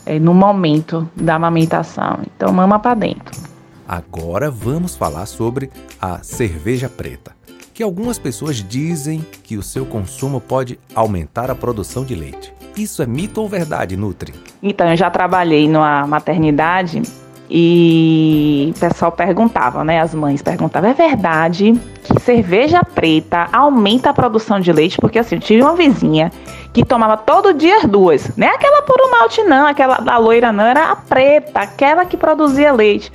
[0.06, 2.20] é, no momento da amamentação.
[2.34, 3.38] Então, mama para dentro.
[3.86, 7.32] Agora vamos falar sobre a cerveja preta,
[7.74, 12.52] que algumas pessoas dizem que o seu consumo pode aumentar a produção de leite.
[12.76, 14.32] Isso é mito ou verdade, Nutri?
[14.62, 17.02] Então, eu já trabalhei numa maternidade
[17.50, 20.00] e o pessoal perguntava, né?
[20.00, 24.98] As mães perguntavam: é verdade que cerveja preta aumenta a produção de leite?
[24.98, 26.30] Porque assim, eu tive uma vizinha
[26.72, 28.30] que tomava todo dia as duas.
[28.36, 32.72] Nem aquela puro malte, não, aquela da loira, não, era a preta, aquela que produzia
[32.72, 33.12] leite.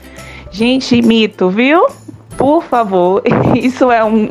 [0.51, 1.85] Gente, mito, viu?
[2.45, 3.23] Por favor,
[3.57, 4.29] isso é um,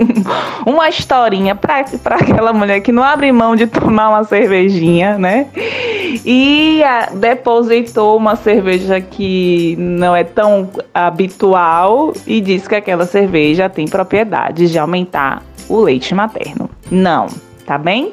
[0.64, 1.80] uma historinha para
[2.14, 5.48] aquela mulher que não abre mão de tomar uma cervejinha, né?
[6.24, 13.68] E a, depositou uma cerveja que não é tão habitual e diz que aquela cerveja
[13.68, 16.70] tem propriedades de aumentar o leite materno.
[16.88, 17.26] Não,
[17.66, 18.12] tá bem?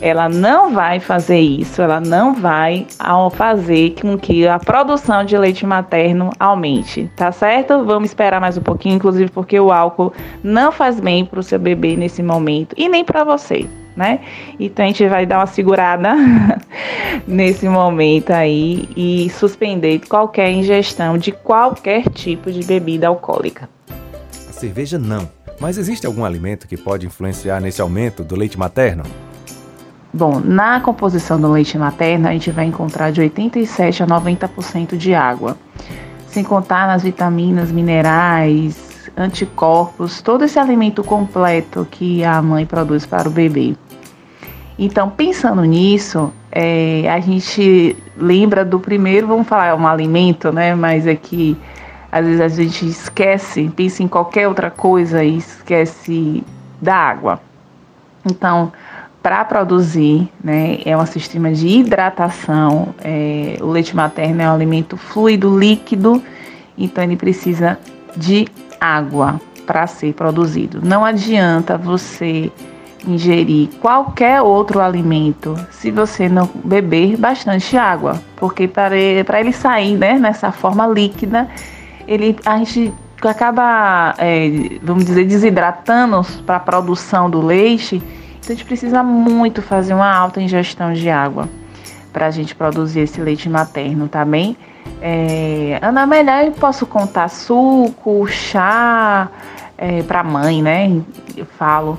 [0.00, 2.86] Ela não vai fazer isso, ela não vai
[3.32, 7.84] fazer com que a produção de leite materno aumente, tá certo?
[7.84, 11.58] Vamos esperar mais um pouquinho, inclusive porque o álcool não faz bem para o seu
[11.58, 13.66] bebê nesse momento e nem para você.
[13.96, 14.20] Né?
[14.60, 16.14] Então a gente vai dar uma segurada
[17.26, 23.70] nesse momento aí e suspender qualquer ingestão de qualquer tipo de bebida alcoólica.
[24.46, 25.26] A cerveja não,
[25.58, 29.02] mas existe algum alimento que pode influenciar nesse aumento do leite materno?
[30.12, 35.14] Bom, na composição do leite materno, a gente vai encontrar de 87 a 90% de
[35.14, 35.56] água,
[36.26, 43.28] sem contar nas vitaminas, minerais, anticorpos, todo esse alimento completo que a mãe produz para
[43.28, 43.74] o bebê.
[44.78, 50.74] Então, pensando nisso, é, a gente lembra do primeiro, vamos falar, é um alimento, né?
[50.74, 51.56] Mas é que
[52.12, 56.44] às vezes a gente esquece, pensa em qualquer outra coisa e esquece
[56.80, 57.40] da água.
[58.24, 58.72] Então,
[59.26, 62.94] para produzir, né, é um sistema de hidratação.
[63.02, 66.22] É, o leite materno é um alimento fluido, líquido,
[66.78, 67.76] então ele precisa
[68.16, 68.46] de
[68.80, 70.80] água para ser produzido.
[70.80, 72.52] Não adianta você
[73.04, 80.20] ingerir qualquer outro alimento se você não beber bastante água, porque para ele, sair né,
[80.20, 81.48] nessa forma líquida,
[82.06, 88.00] ele, a gente acaba, é, vamos dizer, desidratando para a produção do leite
[88.52, 91.48] a gente precisa muito fazer uma alta ingestão de água
[92.12, 94.56] para a gente produzir esse leite materno, tá bem?
[95.00, 99.28] É, Ana, melhor eu posso contar suco, chá
[99.76, 101.00] é, para mãe, né?
[101.36, 101.98] Eu falo.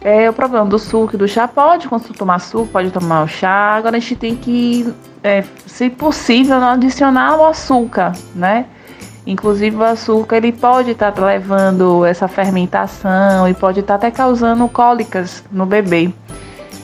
[0.00, 3.74] É, o problema do suco e do chá pode, tomar suco, pode tomar o chá.
[3.76, 8.64] Agora a gente tem que, é, se possível, não adicionar o açúcar, né?
[9.26, 14.16] Inclusive o açúcar ele pode estar tá levando essa fermentação e pode estar tá até
[14.16, 16.10] causando cólicas no bebê.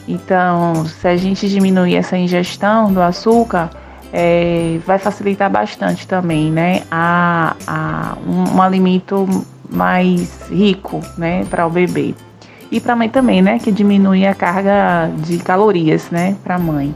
[0.07, 3.71] Então, se a gente diminuir essa ingestão do açúcar,
[4.13, 6.83] é, vai facilitar bastante também, né?
[6.91, 9.27] A, a um, um alimento
[9.69, 12.15] mais rico, né, para o bebê
[12.71, 16.59] e para a mãe também, né, que diminui a carga de calorias, né, para a
[16.59, 16.95] mãe.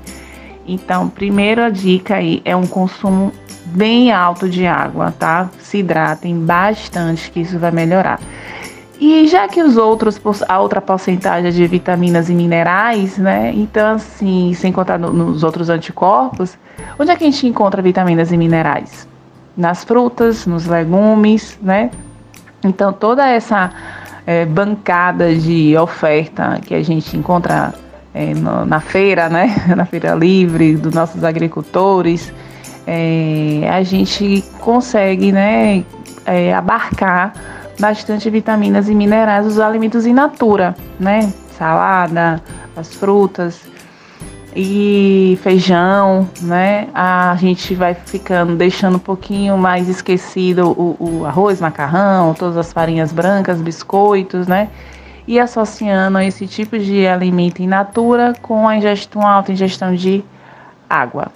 [0.67, 3.33] Então, primeira dica aí é um consumo
[3.73, 5.49] bem alto de água, tá?
[5.61, 8.21] Se hidratem bastante, que isso vai melhorar.
[9.01, 13.51] E já que os outros, a outra porcentagem de vitaminas e minerais, né?
[13.55, 16.59] Então, assim, sem contar no, nos outros anticorpos,
[16.99, 19.09] onde é que a gente encontra vitaminas e minerais?
[19.57, 21.91] Nas frutas, nos legumes, né?
[22.63, 23.71] Então, toda essa
[24.27, 27.73] é, bancada de oferta que a gente encontra
[28.13, 29.65] é, no, na feira, né?
[29.75, 32.31] Na feira livre, dos nossos agricultores,
[32.93, 35.85] é, a gente consegue né,
[36.27, 37.33] é, abarcar
[37.79, 41.33] bastante vitaminas e minerais dos alimentos in natura, né?
[41.57, 42.43] Salada,
[42.77, 43.61] as frutas
[44.57, 46.89] e feijão, né?
[46.93, 52.73] A gente vai ficando, deixando um pouquinho mais esquecido o, o arroz, macarrão, todas as
[52.73, 54.69] farinhas brancas, biscoitos, né?
[55.29, 60.25] E associando esse tipo de alimento in natura com a ingestão, alta ingestão de
[60.89, 61.31] água.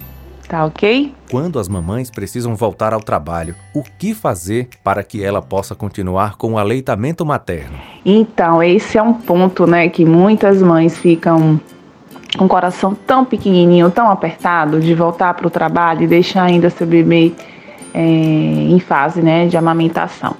[0.47, 1.13] Tá ok?
[1.31, 6.37] Quando as mamães precisam voltar ao trabalho, o que fazer para que ela possa continuar
[6.37, 7.77] com o aleitamento materno?
[8.05, 11.59] Então, esse é um ponto, né, que muitas mães ficam
[12.37, 16.69] com o coração tão pequenininho, tão apertado, de voltar para o trabalho e deixar ainda
[16.69, 17.33] seu bebê
[17.93, 20.35] é, em fase, né, de amamentação.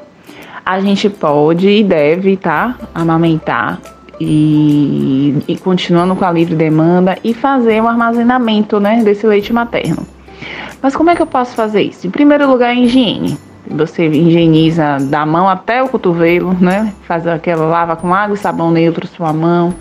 [0.63, 3.79] A gente pode e deve, tá, amamentar
[4.19, 10.05] e, e continuando com a livre demanda e fazer um armazenamento né, desse leite materno.
[10.81, 12.05] Mas como é que eu posso fazer isso?
[12.05, 13.37] Em primeiro lugar, a higiene.
[13.67, 16.93] Você higieniza da mão até o cotovelo, né?
[17.07, 19.73] Faz aquela lava com água e sabão neutro sua mão.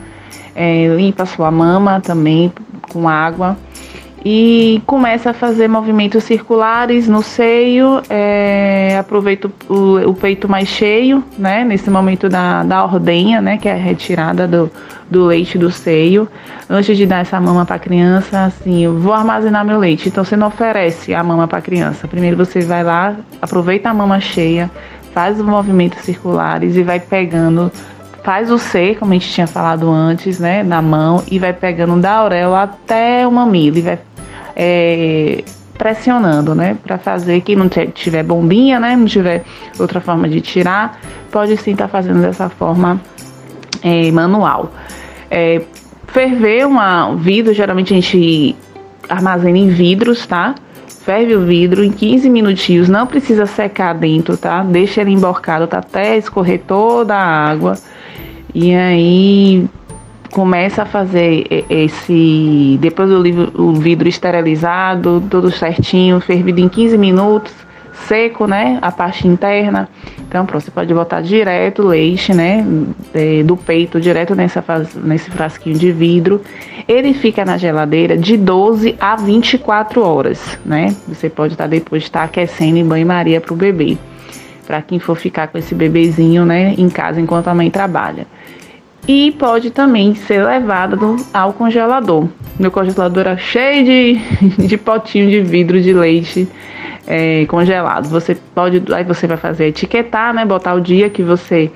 [0.55, 2.51] É, limpa sua mama também
[2.91, 3.57] com água
[4.25, 11.22] e começa a fazer movimentos circulares no seio, é, aproveita o, o, peito mais cheio,
[11.37, 14.70] né, nesse momento da, da ordenha, né, que é a retirada do,
[15.11, 16.27] do leite do seio.
[16.70, 20.09] Antes de dar essa mama para a criança, assim, eu vou armazenar meu leite.
[20.09, 22.09] Então você não oferece a mama para a criança.
[22.09, 24.70] Primeiro você vai lá, aproveita a mama cheia,
[25.12, 27.70] faz os movimentos circulares e vai pegando
[28.25, 32.01] faz o C, como a gente tinha falado antes, né, na mão e vai pegando
[32.01, 33.99] da auréola até o mamilo e vai
[34.57, 35.44] é,
[35.76, 36.76] pressionando, né?
[36.82, 38.96] Para fazer quem não tiver bombinha, né?
[38.96, 39.44] Não tiver
[39.78, 41.00] outra forma de tirar,
[41.30, 43.00] pode sim estar tá fazendo dessa forma
[43.82, 44.72] é, manual.
[45.30, 45.62] É,
[46.09, 48.57] ferver uma, um vidro, geralmente a gente
[49.09, 50.55] armazena em vidros, tá?
[51.05, 54.62] Ferve o vidro em 15 minutinhos, não precisa secar dentro, tá?
[54.62, 55.78] Deixa ele emborcado tá?
[55.78, 57.76] até escorrer toda a água.
[58.55, 59.68] E aí
[60.35, 62.76] começa a fazer esse.
[62.80, 67.53] Depois o vidro esterilizado, tudo certinho, fervido em 15 minutos,
[68.09, 68.80] seco, né?
[68.82, 69.89] A parte interna.
[70.26, 72.66] Então, pronto, você pode botar direto leite, né?
[73.47, 74.62] Do peito, direto nessa,
[74.97, 76.41] nesse frasquinho de vidro.
[76.89, 80.97] Ele fica na geladeira de 12 a 24 horas, né?
[81.07, 83.97] Você pode estar depois de estar aquecendo em banho-maria para o bebê.
[84.66, 86.74] Para quem for ficar com esse bebezinho, né?
[86.76, 88.26] Em casa enquanto a mãe trabalha
[89.07, 92.28] e pode também ser levado ao congelador.
[92.59, 94.20] Meu congelador era cheio de,
[94.66, 96.48] de potinho de vidro de leite
[97.07, 98.09] é, congelado.
[98.09, 100.44] Você pode, aí você vai fazer etiquetar, né?
[100.44, 101.70] Botar o dia que você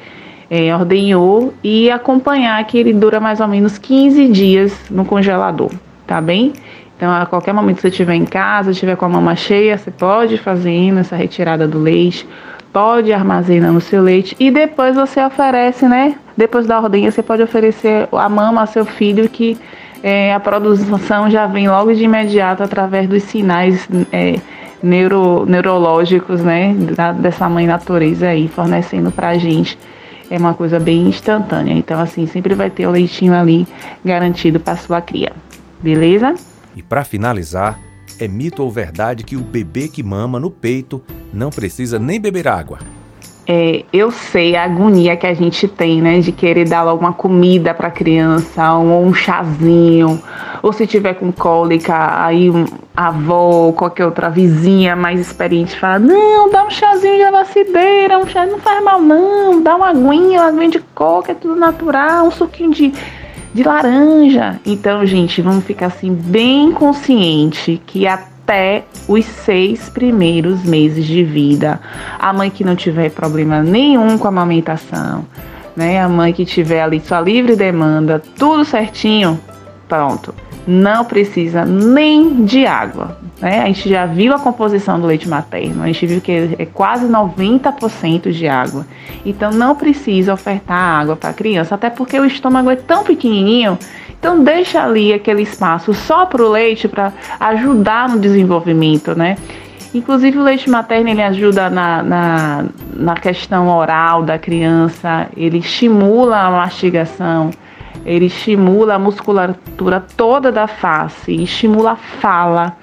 [0.50, 5.70] é, ordenhou e acompanhar que ele dura mais ou menos 15 dias no congelador,
[6.06, 6.52] tá bem?
[6.96, 9.90] Então, a qualquer momento que você estiver em casa, estiver com a mama cheia, você
[9.90, 12.26] pode fazer essa retirada do leite
[12.78, 16.14] pode armazenar no seu leite e depois você oferece, né?
[16.36, 19.58] Depois da ordenha, você pode oferecer a mama ao seu filho que
[20.00, 24.38] é, a produção já vem logo de imediato através dos sinais é,
[24.80, 26.72] neuro, neurológicos, né?
[26.94, 29.76] Da, dessa mãe natureza aí, fornecendo pra gente.
[30.30, 31.74] É uma coisa bem instantânea.
[31.74, 33.66] Então, assim, sempre vai ter o leitinho ali
[34.04, 35.32] garantido para sua cria.
[35.82, 36.32] Beleza?
[36.76, 37.76] E para finalizar,
[38.20, 41.02] é mito ou verdade que o bebê que mama no peito
[41.32, 42.78] não precisa nem beber água?
[43.50, 47.14] É, eu sei a agonia que a gente tem, né, de querer dar logo uma
[47.14, 50.22] comida para a criança, ou um chazinho,
[50.62, 55.98] ou se tiver com cólica, aí um, a avó, qualquer outra vizinha mais experiente fala:
[55.98, 60.42] Não, dá um chazinho de avacideira, um chá não faz mal, não, dá uma aguinha,
[60.42, 62.92] uma aguinha de coca, é tudo natural, um suquinho de
[63.54, 64.60] de laranja.
[64.64, 68.37] Então, gente, vamos ficar assim bem consciente que até
[69.06, 71.80] os seis primeiros meses de vida,
[72.18, 75.26] a mãe que não tiver problema nenhum com a amamentação,
[75.76, 76.00] né?
[76.00, 79.38] A mãe que tiver ali sua livre demanda, tudo certinho,
[79.88, 80.34] pronto.
[80.66, 83.16] Não precisa nem de água.
[83.40, 83.62] Né?
[83.62, 87.06] A gente já viu a composição do leite materno, a gente viu que é quase
[87.06, 88.84] 90% de água.
[89.24, 93.78] Então não precisa ofertar água para a criança, até porque o estômago é tão pequenininho.
[94.18, 99.36] Então deixa ali aquele espaço só para o leite para ajudar no desenvolvimento, né?
[99.94, 102.64] Inclusive o leite materno ele ajuda na, na,
[102.94, 107.50] na questão oral da criança, ele estimula a mastigação,
[108.04, 112.76] ele estimula a musculatura toda da face, estimula a fala.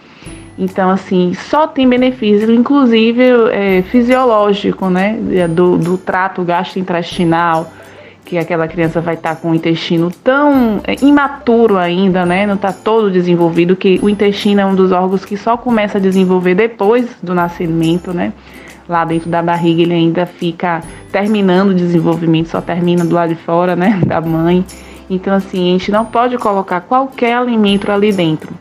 [0.58, 5.20] Então, assim, só tem benefício, inclusive é, fisiológico, né?
[5.50, 7.72] Do, do trato gastrointestinal,
[8.26, 12.46] que aquela criança vai estar tá com o intestino tão é, imaturo ainda, né?
[12.48, 16.02] Não está todo desenvolvido, que o intestino é um dos órgãos que só começa a
[16.02, 18.34] desenvolver depois do nascimento, né?
[18.90, 23.36] Lá dentro da barriga ele ainda fica terminando o desenvolvimento, só termina do lado de
[23.36, 24.02] fora, né?
[24.06, 24.66] Da mãe.
[25.08, 28.52] Então, assim, a gente não pode colocar qualquer alimento ali dentro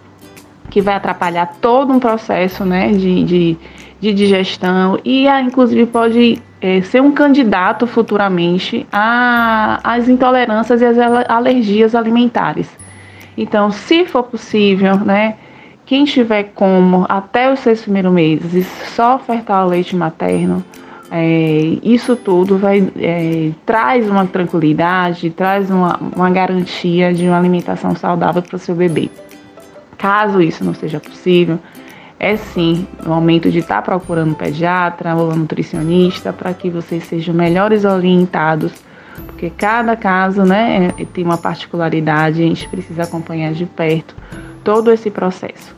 [0.74, 3.56] que vai atrapalhar todo um processo né, de, de,
[4.04, 10.98] de digestão e, ah, inclusive, pode é, ser um candidato futuramente às intolerâncias e às
[11.28, 12.68] alergias alimentares.
[13.36, 15.36] Então, se for possível, né,
[15.86, 20.62] quem tiver como até os seis primeiros meses só ofertar o leite materno,
[21.10, 27.96] é, isso tudo vai é, traz uma tranquilidade, traz uma, uma garantia de uma alimentação
[27.96, 29.08] saudável para o seu bebê.
[29.96, 31.58] Caso isso não seja possível,
[32.24, 37.04] é sim o momento de estar tá procurando um pediatra ou nutricionista para que vocês
[37.04, 38.72] sejam melhores orientados,
[39.26, 44.16] porque cada caso né, é, tem uma particularidade e a gente precisa acompanhar de perto
[44.64, 45.76] todo esse processo.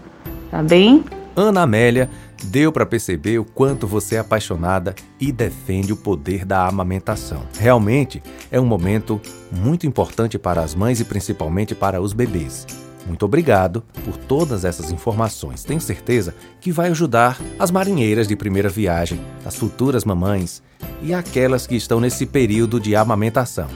[0.49, 1.05] Tá bem?
[1.35, 2.09] Ana Amélia,
[2.45, 7.43] deu para perceber o quanto você é apaixonada e defende o poder da amamentação.
[7.59, 8.23] Realmente
[8.53, 9.21] é um momento
[9.51, 12.86] muito importante para as mães e principalmente para os bebês.
[13.07, 15.63] Muito obrigado por todas essas informações.
[15.63, 20.63] Tenho certeza que vai ajudar as marinheiras de primeira viagem, as futuras mamães
[21.03, 23.69] e aquelas que estão nesse período de amamentação.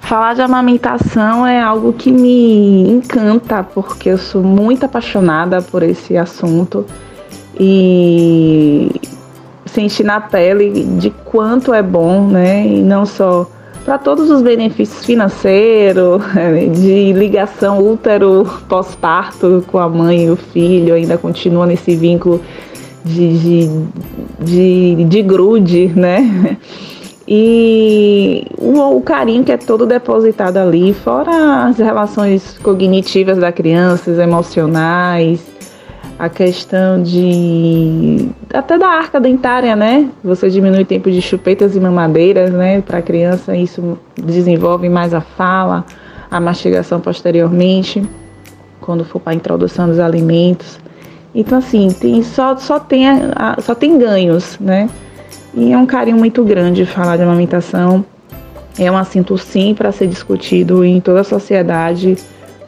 [0.00, 6.14] Falar de amamentação é algo que me encanta, porque eu sou muito apaixonada por esse
[6.14, 6.84] assunto
[7.58, 9.00] e
[9.64, 12.66] senti na pele de quanto é bom, né?
[12.66, 13.50] E não só
[13.84, 16.22] para todos os benefícios financeiros,
[16.80, 22.40] de ligação útero pós-parto com a mãe e o filho, ainda continua nesse vínculo
[23.04, 23.70] de, de,
[24.40, 26.56] de, de grude, né?
[27.26, 34.10] E o, o, carinho que é todo depositado ali, fora as relações cognitivas da criança,
[34.22, 35.40] emocionais,
[36.18, 40.08] a questão de até da arca dentária, né?
[40.22, 42.80] Você diminui o tempo de chupetas e mamadeiras, né?
[42.80, 45.84] Para a criança isso desenvolve mais a fala,
[46.30, 48.02] a mastigação posteriormente,
[48.80, 50.78] quando for para a introdução dos alimentos.
[51.34, 53.06] Então assim, tem só só tem
[53.60, 54.88] só tem ganhos, né?
[55.52, 58.04] E é um carinho muito grande falar de amamentação.
[58.78, 62.16] É um assunto sim para ser discutido em toda a sociedade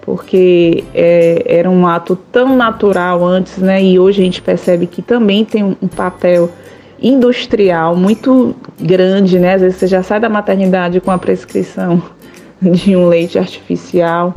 [0.07, 3.83] porque é, era um ato tão natural antes, né?
[3.83, 6.49] E hoje a gente percebe que também tem um, papel
[7.03, 9.55] industrial muito grande, né?
[9.55, 12.01] Às vezes você já sai da maternidade com a prescrição
[12.63, 14.33] de um leite artificial.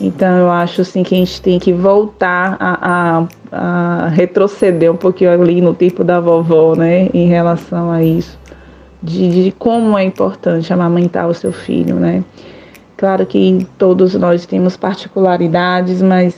[0.00, 4.96] Então eu acho assim que a gente tem que voltar a, a, a retroceder um
[4.96, 7.08] pouquinho ali no tempo da vovó, né?
[7.12, 8.38] Em relação a isso.
[9.02, 12.22] De, de como é importante amamentar o seu filho, né?
[13.02, 16.36] Claro que todos nós temos particularidades, mas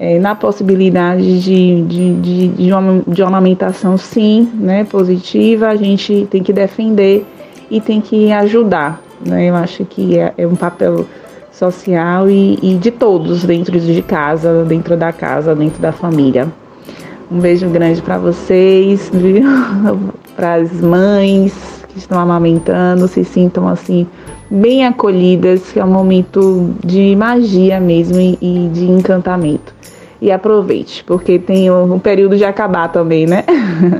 [0.00, 5.76] é, na possibilidade de, de, de, de, uma, de uma amamentação, sim, né, positiva, a
[5.76, 7.24] gente tem que defender
[7.70, 9.00] e tem que ajudar.
[9.24, 9.48] Né?
[9.48, 11.06] Eu acho que é, é um papel
[11.52, 16.48] social e, e, de todos dentro de casa, dentro da casa, dentro da família.
[17.30, 19.08] Um beijo grande para vocês,
[20.34, 21.54] para as mães
[21.90, 24.04] que estão amamentando, se sintam assim
[24.52, 29.74] bem acolhidas, que é um momento de magia mesmo e, e de encantamento.
[30.20, 33.44] E aproveite, porque tem um, período de acabar também, né?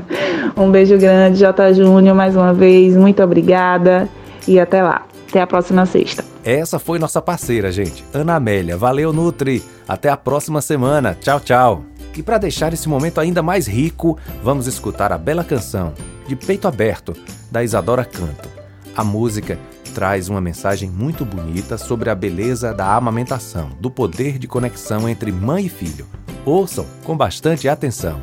[0.55, 1.73] um beijo grande, J.
[1.73, 4.07] Júnior, mais uma vez, muito obrigada
[4.47, 5.05] e até lá.
[5.27, 6.23] Até a próxima sexta.
[6.45, 8.77] Essa foi nossa parceira, gente, Ana Amélia.
[8.77, 9.63] Valeu, Nutri.
[9.87, 11.17] Até a próxima semana.
[11.19, 11.83] Tchau, tchau.
[12.15, 15.93] E para deixar esse momento ainda mais rico, vamos escutar a bela canção
[16.27, 17.13] De Peito Aberto,
[17.51, 18.47] da Isadora Canto.
[18.95, 19.57] A música
[19.93, 25.31] traz uma mensagem muito bonita sobre a beleza da amamentação, do poder de conexão entre
[25.31, 26.07] mãe e filho.
[26.45, 28.21] Ouçam com bastante atenção.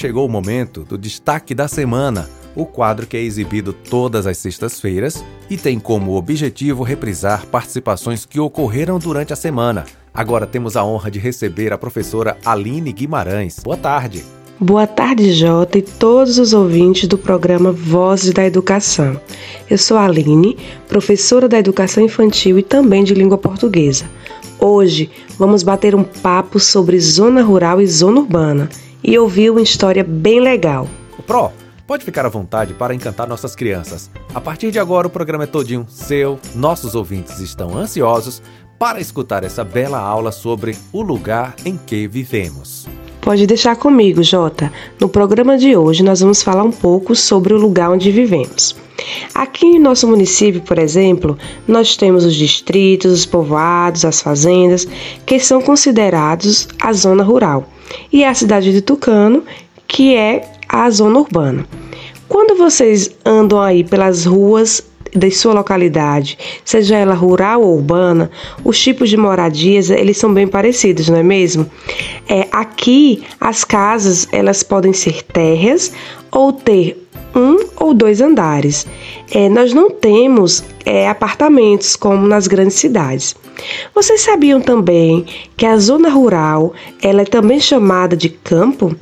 [0.00, 2.26] Chegou o momento do destaque da semana,
[2.56, 8.40] o quadro que é exibido todas as sextas-feiras e tem como objetivo reprisar participações que
[8.40, 9.84] ocorreram durante a semana.
[10.14, 13.58] Agora temos a honra de receber a professora Aline Guimarães.
[13.62, 14.24] Boa tarde.
[14.58, 19.20] Boa tarde, Jota, e todos os ouvintes do programa Vozes da Educação.
[19.68, 20.56] Eu sou a Aline,
[20.88, 24.06] professora da Educação Infantil e também de Língua Portuguesa.
[24.58, 28.70] Hoje vamos bater um papo sobre zona rural e zona urbana
[29.02, 30.88] e ouvir uma história bem legal.
[31.18, 31.50] O Pro,
[31.86, 34.10] pode ficar à vontade para encantar nossas crianças.
[34.34, 36.38] A partir de agora o programa é todinho seu.
[36.54, 38.42] Nossos ouvintes estão ansiosos
[38.78, 42.86] para escutar essa bela aula sobre o lugar em que vivemos.
[43.20, 44.72] Pode deixar comigo, Jota.
[44.98, 48.74] No programa de hoje nós vamos falar um pouco sobre o lugar onde vivemos.
[49.34, 54.86] Aqui em nosso município, por exemplo, nós temos os distritos, os povoados, as fazendas,
[55.26, 57.68] que são considerados a zona rural,
[58.12, 59.44] e a cidade de Tucano,
[59.86, 61.66] que é a zona urbana.
[62.28, 64.82] Quando vocês andam aí pelas ruas
[65.14, 68.30] da sua localidade, seja ela rural ou urbana,
[68.64, 71.68] os tipos de moradias eles são bem parecidos, não é mesmo?
[72.28, 75.92] É, aqui as casas elas podem ser térreas
[76.30, 78.86] ou ter um ou dois andares.
[79.32, 83.36] É, nós não temos é, apartamentos como nas grandes cidades.
[83.94, 85.26] Vocês sabiam também
[85.56, 86.72] que a zona rural
[87.02, 88.94] ela é também chamada de campo?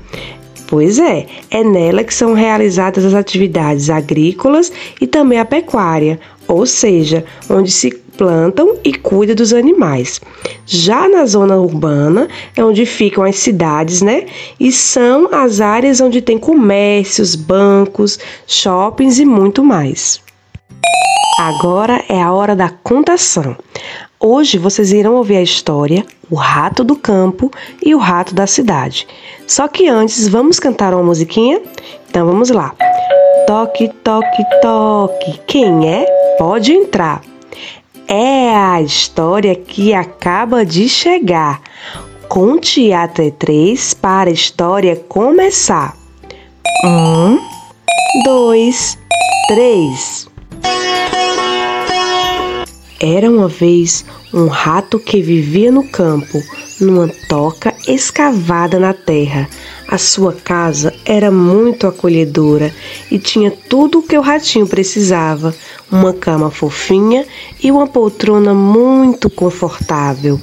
[0.68, 6.66] Pois é, é nela que são realizadas as atividades agrícolas e também a pecuária, ou
[6.66, 10.20] seja, onde se plantam e cuida dos animais.
[10.66, 14.26] Já na zona urbana é onde ficam as cidades, né?
[14.60, 20.20] E são as áreas onde tem comércios, bancos, shoppings e muito mais.
[21.38, 23.56] Agora é a hora da contação.
[24.18, 27.48] Hoje vocês irão ouvir a história O Rato do Campo
[27.80, 29.06] e o Rato da Cidade.
[29.46, 31.62] Só que antes, vamos cantar uma musiquinha?
[32.10, 32.74] Então vamos lá.
[33.46, 35.40] Toque, toque, toque.
[35.46, 36.06] Quem é?
[36.38, 37.22] Pode entrar.
[38.08, 41.62] É a história que acaba de chegar.
[42.28, 45.96] Conte até três para a história começar.
[46.84, 47.38] Um,
[48.24, 48.98] dois,
[49.46, 50.28] três.
[53.00, 56.42] Era uma vez um rato que vivia no campo,
[56.80, 59.48] numa toca escavada na terra.
[59.86, 62.74] A sua casa era muito acolhedora
[63.08, 65.54] e tinha tudo o que o ratinho precisava:
[65.92, 67.24] uma cama fofinha
[67.62, 70.40] e uma poltrona muito confortável.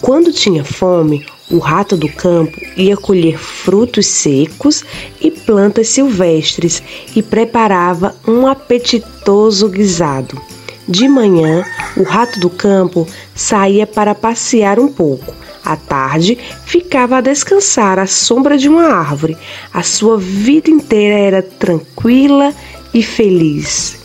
[0.00, 4.82] Quando tinha fome, o rato do campo ia colher frutos secos
[5.20, 6.82] e plantas silvestres
[7.14, 10.40] e preparava um apetitoso guisado.
[10.88, 11.64] De manhã,
[11.98, 15.34] o rato do campo saía para passear um pouco.
[15.62, 19.36] À tarde, ficava a descansar à sombra de uma árvore.
[19.70, 22.54] A sua vida inteira era tranquila
[22.94, 23.98] e feliz.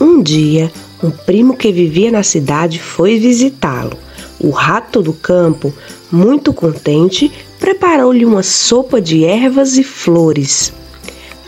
[0.00, 3.96] Um dia, um primo que vivia na cidade foi visitá-lo.
[4.40, 5.72] O rato do campo,
[6.10, 10.72] muito contente, preparou-lhe uma sopa de ervas e flores.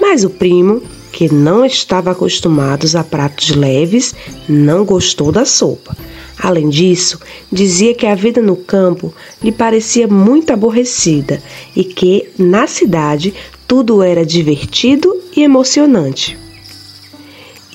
[0.01, 0.81] Mas o primo
[1.13, 4.15] que não estava acostumado a pratos leves,
[4.49, 5.97] não gostou da sopa.
[6.39, 7.21] Além disso,
[7.53, 11.41] dizia que a vida no campo lhe parecia muito aborrecida
[11.77, 13.35] e que, na cidade,
[13.69, 16.37] tudo era divertido e emocionante.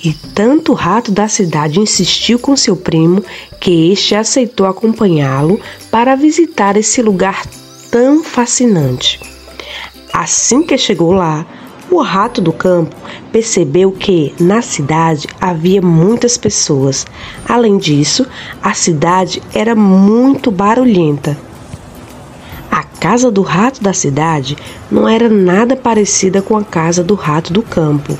[0.03, 3.23] E tanto o rato da cidade insistiu com seu primo
[3.59, 5.59] que este aceitou acompanhá-lo
[5.89, 7.45] para visitar esse lugar
[7.89, 9.19] tão fascinante.
[10.13, 11.47] Assim que chegou lá,
[11.89, 12.95] o rato do campo
[13.31, 17.05] percebeu que na cidade havia muitas pessoas.
[17.47, 18.25] Além disso,
[18.61, 21.37] a cidade era muito barulhenta.
[22.69, 24.57] A casa do rato da cidade
[24.91, 28.17] não era nada parecida com a casa do rato do campo.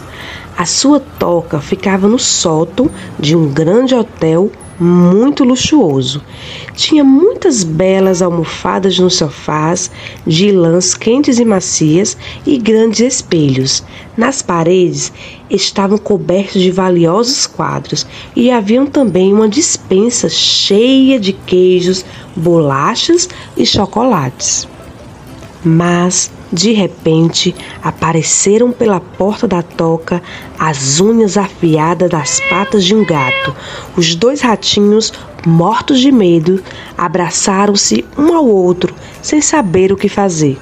[0.58, 2.90] A sua toca ficava no sótão
[3.20, 4.50] de um grande hotel
[4.80, 6.24] muito luxuoso.
[6.76, 9.90] Tinha muitas belas almofadas nos sofás,
[10.26, 13.84] de lãs quentes e macias e grandes espelhos.
[14.16, 15.12] Nas paredes
[15.50, 18.06] estavam cobertos de valiosos quadros
[18.36, 22.06] e haviam também uma dispensa cheia de queijos,
[22.36, 24.68] bolachas e chocolates.
[25.64, 30.22] Mas de repente, apareceram pela porta da toca
[30.58, 33.56] as unhas afiadas das patas de um gato.
[33.96, 35.12] Os dois ratinhos,
[35.46, 36.64] mortos de medo,
[36.98, 40.58] abraçaram-se um ao outro, sem saber o que fazer.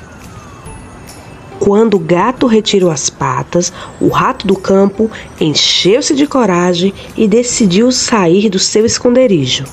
[1.59, 5.09] Quando o gato retirou as patas, o rato do campo
[5.39, 9.63] encheu-se de coragem e decidiu sair do seu esconderijo.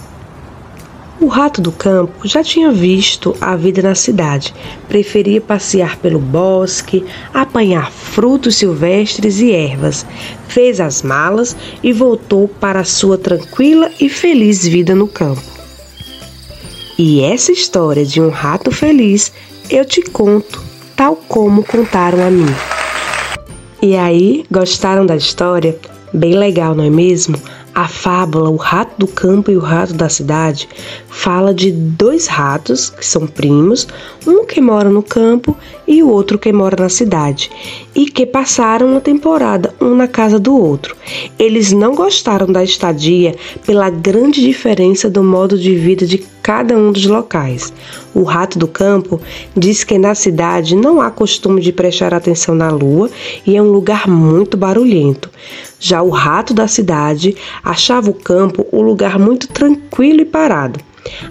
[1.23, 4.53] O rato do campo já tinha visto a vida na cidade.
[4.89, 10.05] Preferia passear pelo bosque, apanhar frutos silvestres e ervas.
[10.49, 15.41] Fez as malas e voltou para a sua tranquila e feliz vida no campo.
[16.99, 19.33] E essa história de um rato feliz
[19.71, 20.61] eu te conto,
[20.97, 22.53] tal como contaram a mim.
[23.81, 25.79] E aí, gostaram da história?
[26.13, 27.41] Bem legal, não é mesmo?
[27.75, 30.69] A fábula O Rato do Campo e o Rato da Cidade
[31.09, 33.89] fala de dois ratos que são primos,
[34.27, 35.57] um que mora no campo
[35.87, 37.51] e o outro que mora na cidade,
[37.95, 40.95] e que passaram uma temporada um na casa do outro.
[41.39, 46.93] Eles não gostaram da estadia pela grande diferença do modo de vida de cada um
[46.93, 47.73] dos locais.
[48.15, 49.21] O rato do campo
[49.57, 53.09] diz que na cidade não há costume de prestar atenção na lua
[53.47, 55.31] e é um lugar muito barulhento.
[55.83, 60.79] Já o rato da cidade achava o campo um lugar muito tranquilo e parado.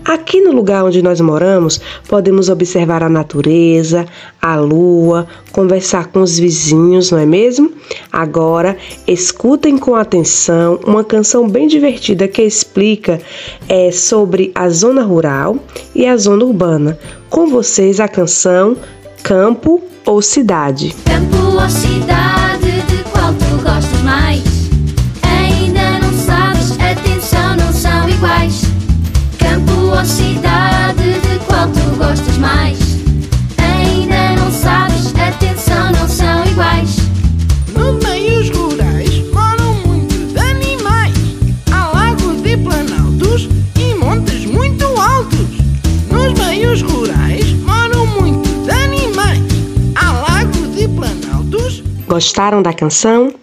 [0.04, 4.06] Aqui no lugar onde nós moramos, podemos observar a natureza,
[4.42, 7.72] a lua, conversar com os vizinhos, não é mesmo?
[8.12, 8.76] Agora,
[9.08, 13.22] escutem com atenção uma canção bem divertida que explica
[13.70, 15.56] é, sobre a zona rural
[15.96, 17.00] e a zona urbana.
[17.30, 18.76] Com vocês a canção
[19.24, 20.94] Campo ou Cidade.
[21.06, 22.51] Campo ou cidade,
[24.12, 24.44] mais?
[25.24, 28.64] Ainda não sabes, atenção, não são iguais.
[29.40, 32.78] Campo ou cidade, de qual tu gostas mais?
[33.58, 36.98] Ainda não sabes, atenção, não são iguais.
[37.74, 41.16] Nos meios rurais moram muitos animais.
[41.72, 43.48] Há lagos e planaltos
[43.80, 45.52] e montes muito altos.
[46.12, 49.42] Nos meios rurais moram muitos animais.
[49.96, 51.84] Há lagos e planaltos.
[52.08, 53.34] Gostaram da canção?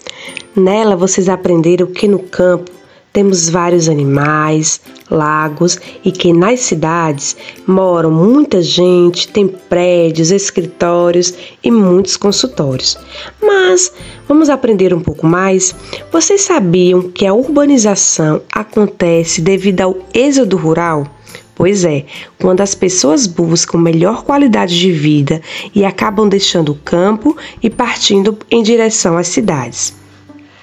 [0.59, 2.73] Nela vocês aprenderam que no campo
[3.13, 11.33] temos vários animais, lagos e que nas cidades moram muita gente, tem prédios, escritórios
[11.63, 12.99] e muitos consultórios.
[13.41, 13.93] Mas
[14.27, 15.73] vamos aprender um pouco mais?
[16.11, 21.07] Vocês sabiam que a urbanização acontece devido ao êxodo rural?
[21.55, 22.05] Pois é,
[22.41, 25.41] quando as pessoas buscam melhor qualidade de vida
[25.73, 29.98] e acabam deixando o campo e partindo em direção às cidades.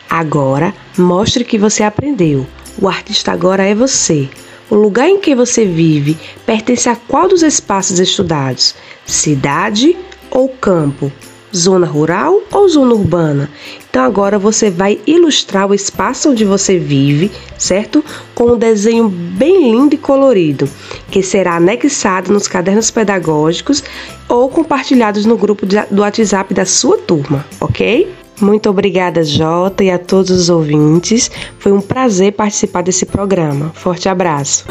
[0.10, 2.46] Agora, mostre que você aprendeu.
[2.82, 4.30] O artista agora é você.
[4.70, 8.76] O lugar em que você vive pertence a qual dos espaços estudados?
[9.06, 9.96] Cidade
[10.32, 11.12] ou campo?
[11.56, 13.50] Zona rural ou zona urbana?
[13.90, 18.04] Então agora você vai ilustrar o espaço onde você vive, certo?
[18.34, 20.68] Com um desenho bem lindo e colorido,
[21.10, 23.84] que será anexado nos cadernos pedagógicos
[24.28, 28.25] ou compartilhados no grupo do WhatsApp da sua turma, ok?
[28.42, 31.32] Muito obrigada, Jota, e a todos os ouvintes.
[31.60, 33.72] Foi um prazer participar desse programa.
[33.74, 34.66] Forte abraço.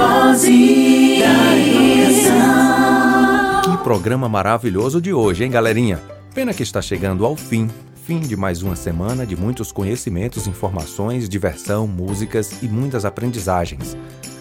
[3.62, 6.00] Que programa maravilhoso de hoje, hein, galerinha?
[6.34, 7.70] Pena que está chegando ao fim.
[8.04, 13.96] Fim de mais uma semana de muitos conhecimentos, informações, diversão, músicas e muitas aprendizagens.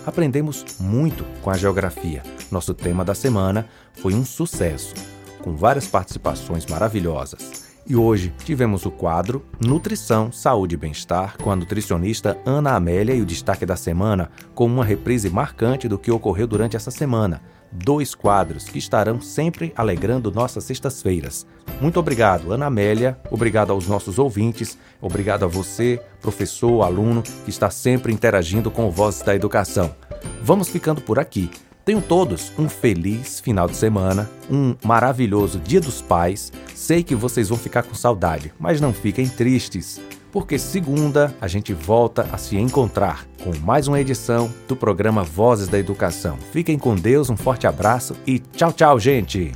[0.05, 2.21] Aprendemos muito com a geografia.
[2.51, 4.93] Nosso tema da semana foi um sucesso,
[5.41, 7.62] com várias participações maravilhosas.
[7.85, 13.21] E hoje tivemos o quadro Nutrição, Saúde e Bem-Estar com a nutricionista Ana Amélia e
[13.21, 17.41] o destaque da semana com uma reprise marcante do que ocorreu durante essa semana.
[17.69, 21.45] Dois quadros que estarão sempre alegrando nossas sextas-feiras.
[21.81, 23.19] Muito obrigado, Ana Amélia.
[23.29, 24.77] Obrigado aos nossos ouvintes.
[25.01, 29.93] Obrigado a você, professor, aluno, que está sempre interagindo com o Vozes da Educação.
[30.41, 31.49] Vamos ficando por aqui.
[31.85, 36.51] Tenham todos um feliz final de semana, um maravilhoso Dia dos Pais.
[36.73, 39.99] Sei que vocês vão ficar com saudade, mas não fiquem tristes,
[40.31, 45.67] porque segunda a gente volta a se encontrar com mais uma edição do programa Vozes
[45.67, 46.37] da Educação.
[46.53, 49.51] Fiquem com Deus, um forte abraço e tchau, tchau, gente!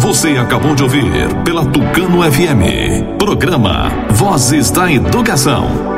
[0.00, 1.06] Você acabou de ouvir
[1.46, 5.93] pela Tucano FM, programa Vozes da Educação.